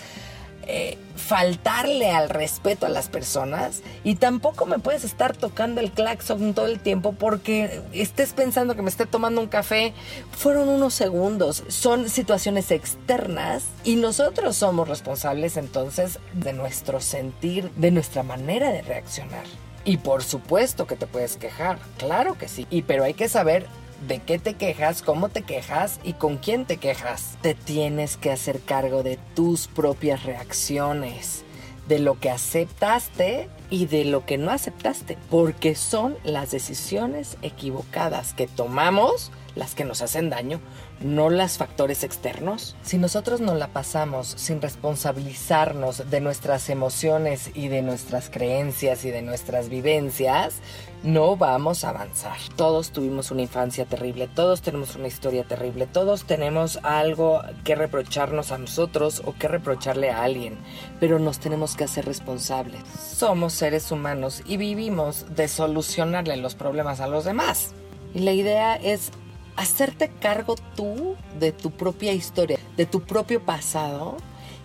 eh, 0.68 0.96
faltarle 1.16 2.12
al 2.12 2.30
respeto 2.30 2.86
a 2.86 2.88
las 2.88 3.08
personas 3.08 3.82
y 4.04 4.14
tampoco 4.14 4.64
me 4.64 4.78
puedes 4.78 5.02
estar 5.02 5.36
tocando 5.36 5.80
el 5.80 5.90
claxon 5.90 6.54
todo 6.54 6.66
el 6.66 6.78
tiempo 6.78 7.14
porque 7.14 7.82
estés 7.92 8.32
pensando 8.32 8.76
que 8.76 8.82
me 8.82 8.90
esté 8.90 9.06
tomando 9.06 9.40
un 9.40 9.48
café. 9.48 9.92
Fueron 10.30 10.68
unos 10.68 10.94
segundos, 10.94 11.64
son 11.66 12.08
situaciones 12.08 12.70
externas 12.70 13.64
y 13.82 13.96
nosotros 13.96 14.54
somos 14.54 14.86
responsables 14.86 15.56
entonces 15.56 16.20
de 16.32 16.52
nuestro 16.52 17.00
sentir, 17.00 17.72
de 17.72 17.90
nuestra 17.90 18.22
manera 18.22 18.70
de 18.70 18.82
reaccionar. 18.82 19.44
Y 19.84 19.96
por 19.98 20.22
supuesto 20.22 20.86
que 20.86 20.96
te 20.96 21.06
puedes 21.06 21.36
quejar, 21.36 21.78
claro 21.98 22.38
que 22.38 22.48
sí. 22.48 22.66
Y 22.70 22.82
pero 22.82 23.04
hay 23.04 23.14
que 23.14 23.28
saber 23.28 23.66
de 24.06 24.20
qué 24.20 24.38
te 24.38 24.54
quejas, 24.54 25.02
cómo 25.02 25.28
te 25.28 25.42
quejas 25.42 26.00
y 26.02 26.14
con 26.14 26.36
quién 26.36 26.64
te 26.66 26.76
quejas. 26.76 27.36
Te 27.40 27.54
tienes 27.54 28.16
que 28.16 28.30
hacer 28.30 28.60
cargo 28.60 29.02
de 29.02 29.18
tus 29.34 29.68
propias 29.68 30.24
reacciones, 30.24 31.44
de 31.88 31.98
lo 31.98 32.18
que 32.18 32.30
aceptaste 32.30 33.48
y 33.70 33.86
de 33.86 34.04
lo 34.04 34.24
que 34.24 34.38
no 34.38 34.50
aceptaste, 34.50 35.18
porque 35.30 35.74
son 35.74 36.16
las 36.24 36.50
decisiones 36.50 37.36
equivocadas 37.42 38.34
que 38.34 38.46
tomamos 38.46 39.30
las 39.54 39.74
que 39.74 39.84
nos 39.84 40.02
hacen 40.02 40.30
daño, 40.30 40.60
no 41.00 41.30
las 41.30 41.58
factores 41.58 42.04
externos. 42.04 42.76
Si 42.82 42.98
nosotros 42.98 43.40
nos 43.40 43.56
la 43.56 43.68
pasamos 43.68 44.28
sin 44.36 44.60
responsabilizarnos 44.60 46.10
de 46.10 46.20
nuestras 46.20 46.70
emociones 46.70 47.50
y 47.54 47.68
de 47.68 47.82
nuestras 47.82 48.30
creencias 48.30 49.04
y 49.04 49.10
de 49.10 49.22
nuestras 49.22 49.68
vivencias, 49.68 50.54
no 51.02 51.36
vamos 51.36 51.84
a 51.84 51.90
avanzar. 51.90 52.36
Todos 52.56 52.90
tuvimos 52.90 53.30
una 53.30 53.42
infancia 53.42 53.84
terrible, 53.84 54.28
todos 54.28 54.62
tenemos 54.62 54.94
una 54.94 55.08
historia 55.08 55.44
terrible, 55.44 55.86
todos 55.86 56.24
tenemos 56.24 56.78
algo 56.84 57.42
que 57.64 57.74
reprocharnos 57.74 58.52
a 58.52 58.58
nosotros 58.58 59.22
o 59.24 59.34
que 59.34 59.48
reprocharle 59.48 60.10
a 60.10 60.22
alguien, 60.22 60.58
pero 61.00 61.18
nos 61.18 61.40
tenemos 61.40 61.76
que 61.76 61.84
hacer 61.84 62.04
responsables. 62.04 62.82
Somos 63.16 63.52
seres 63.52 63.90
humanos 63.90 64.42
y 64.46 64.56
vivimos 64.56 65.26
de 65.34 65.48
solucionarle 65.48 66.36
los 66.36 66.54
problemas 66.54 67.00
a 67.00 67.08
los 67.08 67.24
demás. 67.24 67.74
Y 68.14 68.20
la 68.20 68.32
idea 68.32 68.76
es 68.76 69.10
hacerte 69.56 70.10
cargo 70.20 70.56
tú 70.76 71.16
de 71.38 71.52
tu 71.52 71.70
propia 71.70 72.12
historia, 72.12 72.58
de 72.76 72.86
tu 72.86 73.02
propio 73.02 73.42
pasado 73.42 74.16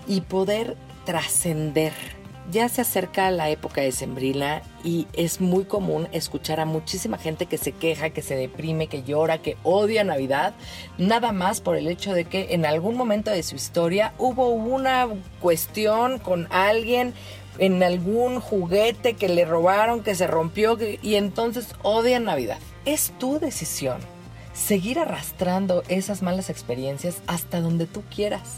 y 0.08 0.22
poder 0.22 0.78
trascender. 1.06 1.94
Ya 2.50 2.70
se 2.70 2.80
acerca 2.80 3.30
la 3.30 3.50
época 3.50 3.82
de 3.82 3.92
Sembrila 3.92 4.62
y 4.82 5.08
es 5.12 5.42
muy 5.42 5.66
común 5.66 6.08
escuchar 6.14 6.62
a 6.62 6.66
muchísima 6.66 7.18
gente 7.18 7.46
que 7.46 7.58
se 7.58 7.74
queja, 7.74 8.12
que 8.12 8.22
se 8.22 8.36
deprime, 8.36 8.88
que 8.88 9.04
llora, 9.04 9.42
que 9.42 9.58
odia 9.64 10.06
Navidad, 10.06 10.54
nada 10.98 11.34
más 11.34 11.60
por 11.60 11.76
el 11.76 11.90
hecho 11.90 12.14
de 12.14 12.24
que 12.24 12.54
en 12.54 12.66
algún 12.66 12.96
momento 12.96 13.32
de 13.32 13.44
su 13.44 13.56
historia 13.56 14.14
hubo 14.18 14.50
una 14.50 15.10
cuestión 15.42 16.20
con 16.20 16.48
alguien 16.50 17.14
en 17.60 17.84
algún 17.84 18.40
juguete 18.40 19.16
que 19.16 19.28
le 19.28 19.44
robaron, 19.44 20.02
que 20.02 20.16
se 20.16 20.28
rompió 20.28 20.78
y 21.02 21.16
entonces 21.16 21.76
odian 21.84 22.24
Navidad. 22.24 22.60
Es 22.86 23.12
tu 23.20 23.40
decisión 23.40 24.00
seguir 24.58 25.00
arrastrando 25.00 25.84
esas 25.88 26.22
malas 26.22 26.50
experiencias 26.50 27.22
hasta 27.28 27.62
donde 27.62 27.86
tú 27.86 28.04
quieras. 28.14 28.58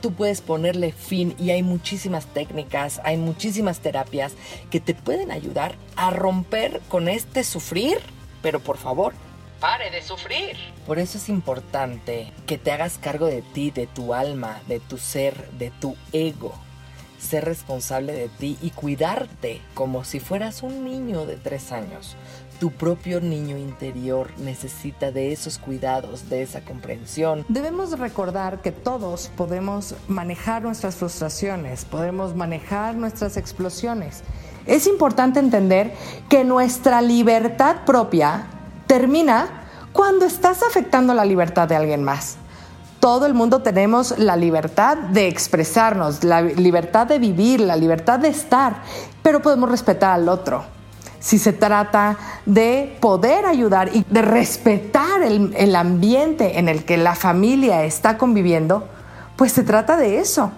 Tú 0.00 0.12
puedes 0.12 0.40
ponerle 0.40 0.92
fin 0.92 1.34
y 1.38 1.50
hay 1.50 1.62
muchísimas 1.62 2.26
técnicas, 2.26 3.00
hay 3.04 3.16
muchísimas 3.16 3.80
terapias 3.80 4.32
que 4.70 4.80
te 4.80 4.94
pueden 4.94 5.30
ayudar 5.30 5.74
a 5.96 6.10
romper 6.10 6.80
con 6.88 7.08
este 7.08 7.44
sufrir, 7.44 7.98
pero 8.42 8.60
por 8.60 8.78
favor, 8.78 9.12
pare 9.60 9.90
de 9.90 10.02
sufrir. 10.02 10.56
Por 10.86 10.98
eso 10.98 11.18
es 11.18 11.28
importante 11.28 12.32
que 12.46 12.56
te 12.56 12.72
hagas 12.72 12.98
cargo 12.98 13.26
de 13.26 13.42
ti, 13.42 13.70
de 13.70 13.86
tu 13.86 14.14
alma, 14.14 14.62
de 14.68 14.80
tu 14.80 14.96
ser, 14.96 15.50
de 15.52 15.70
tu 15.70 15.96
ego. 16.12 16.54
Ser 17.18 17.44
responsable 17.44 18.14
de 18.14 18.28
ti 18.28 18.56
y 18.62 18.70
cuidarte 18.70 19.60
como 19.74 20.04
si 20.04 20.20
fueras 20.20 20.62
un 20.62 20.84
niño 20.84 21.26
de 21.26 21.36
tres 21.36 21.72
años 21.72 22.16
tu 22.60 22.70
propio 22.70 23.22
niño 23.22 23.56
interior 23.56 24.28
necesita 24.36 25.10
de 25.10 25.32
esos 25.32 25.58
cuidados, 25.58 26.28
de 26.28 26.42
esa 26.42 26.60
comprensión. 26.60 27.46
Debemos 27.48 27.98
recordar 27.98 28.60
que 28.60 28.70
todos 28.70 29.30
podemos 29.34 29.94
manejar 30.08 30.62
nuestras 30.62 30.96
frustraciones, 30.96 31.86
podemos 31.86 32.36
manejar 32.36 32.94
nuestras 32.96 33.38
explosiones. 33.38 34.22
Es 34.66 34.86
importante 34.86 35.40
entender 35.40 35.94
que 36.28 36.44
nuestra 36.44 37.00
libertad 37.00 37.76
propia 37.86 38.46
termina 38.86 39.64
cuando 39.94 40.26
estás 40.26 40.62
afectando 40.62 41.14
la 41.14 41.24
libertad 41.24 41.66
de 41.66 41.76
alguien 41.76 42.04
más. 42.04 42.36
Todo 43.00 43.24
el 43.24 43.32
mundo 43.32 43.62
tenemos 43.62 44.18
la 44.18 44.36
libertad 44.36 44.98
de 44.98 45.28
expresarnos, 45.28 46.22
la 46.24 46.42
libertad 46.42 47.06
de 47.06 47.18
vivir, 47.18 47.60
la 47.60 47.76
libertad 47.76 48.18
de 48.18 48.28
estar, 48.28 48.82
pero 49.22 49.40
podemos 49.40 49.70
respetar 49.70 50.12
al 50.12 50.28
otro 50.28 50.79
si 51.20 51.38
se 51.38 51.52
trata 51.52 52.16
de 52.46 52.96
poder 53.00 53.46
ayudar 53.46 53.94
y 53.94 54.04
de 54.08 54.22
respetar 54.22 55.22
el, 55.22 55.76
ambiente 55.76 56.58
en 56.58 56.68
el 56.68 56.84
que 56.84 56.96
la 56.96 57.14
familia 57.14 57.84
está 57.84 58.18
conviviendo, 58.18 58.88
pues 59.36 59.52
se 59.52 59.62
trata 59.62 59.96
de 59.96 60.18
eso. 60.18 60.50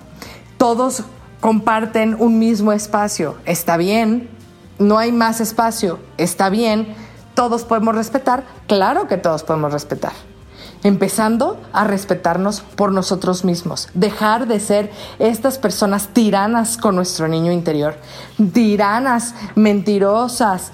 Todos 0.57 1.05
comparten 1.41 2.17
un 2.19 2.39
mismo 2.39 2.73
espacio, 2.73 3.37
está 3.45 3.77
bien, 3.77 4.31
no 4.79 4.99
hay 4.99 5.13
más 5.13 5.41
espacio, 5.41 5.99
está 6.17 6.49
bien, 6.49 6.95
todos 7.35 7.65
podemos 7.65 7.95
respetar, 7.97 8.45
claro 8.69 9.09
que 9.09 9.17
todos 9.19 9.43
podemos 9.43 9.73
respetar 9.73 10.13
empezando 10.83 11.61
a 11.73 11.85
respetarnos 11.85 12.61
por 12.61 12.93
nosotros 12.93 13.45
mismos, 13.45 13.89
dejar 13.95 14.47
de 14.47 14.61
ser 14.61 14.91
estas 15.19 15.59
personas 15.59 16.09
tiranas 16.09 16.77
con 16.77 16.97
nuestro 16.97 17.29
niño 17.29 17.53
interior, 17.53 17.97
tiranas, 18.53 19.35
mentirosas, 19.55 20.73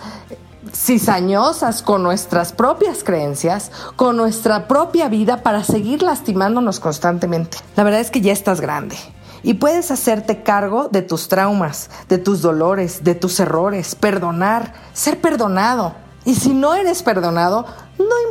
cizañosas 0.73 1.83
con 1.83 2.03
nuestras 2.03 2.53
propias 2.53 3.03
creencias, 3.05 3.71
con 3.97 4.16
nuestra 4.16 4.68
propia 4.68 5.09
vida 5.09 5.42
para 5.42 5.64
seguir 5.64 6.03
lastimándonos 6.03 6.81
constantemente. 6.81 7.59
La 7.77 7.85
verdad 7.85 8.01
es 8.01 8.11
que 8.11 8.21
ya 8.21 8.33
estás 8.33 8.61
grande 8.61 8.97
y 9.42 9.55
puedes 9.55 9.90
hacerte 9.90 10.42
cargo 10.42 10.88
de 10.88 11.03
tus 11.03 11.29
traumas, 11.29 11.90
de 12.09 12.18
tus 12.18 12.42
dolores, 12.42 13.05
de 13.05 13.14
tus 13.14 13.38
errores, 13.40 13.94
perdonar, 13.94 14.75
ser 14.92 15.21
perdonado 15.21 15.94
Y 16.25 16.35
si 16.35 16.53
no 16.53 16.75
eres 16.75 17.03
perdonado, 17.03 17.64
no 17.99 18.28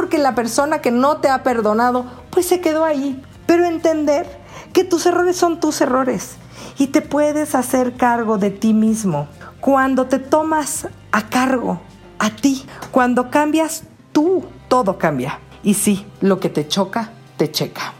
porque 0.00 0.16
la 0.16 0.34
persona 0.34 0.80
que 0.80 0.90
no 0.90 1.18
te 1.18 1.28
ha 1.28 1.42
perdonado, 1.42 2.06
pues 2.30 2.46
se 2.46 2.62
quedó 2.62 2.86
ahí. 2.86 3.22
Pero 3.44 3.66
entender 3.66 4.26
que 4.72 4.82
tus 4.82 5.04
errores 5.04 5.36
son 5.36 5.60
tus 5.60 5.82
errores 5.82 6.36
y 6.78 6.86
te 6.86 7.02
puedes 7.02 7.54
hacer 7.54 7.98
cargo 7.98 8.38
de 8.38 8.50
ti 8.50 8.72
mismo. 8.72 9.28
Cuando 9.60 10.06
te 10.06 10.18
tomas 10.18 10.88
a 11.12 11.28
cargo 11.28 11.82
a 12.18 12.30
ti, 12.30 12.64
cuando 12.92 13.28
cambias 13.28 13.82
tú, 14.12 14.46
todo 14.68 14.96
cambia. 14.96 15.38
Y 15.62 15.74
sí, 15.74 16.06
lo 16.22 16.40
que 16.40 16.48
te 16.48 16.66
choca, 16.66 17.10
te 17.36 17.50
checa. 17.50 17.99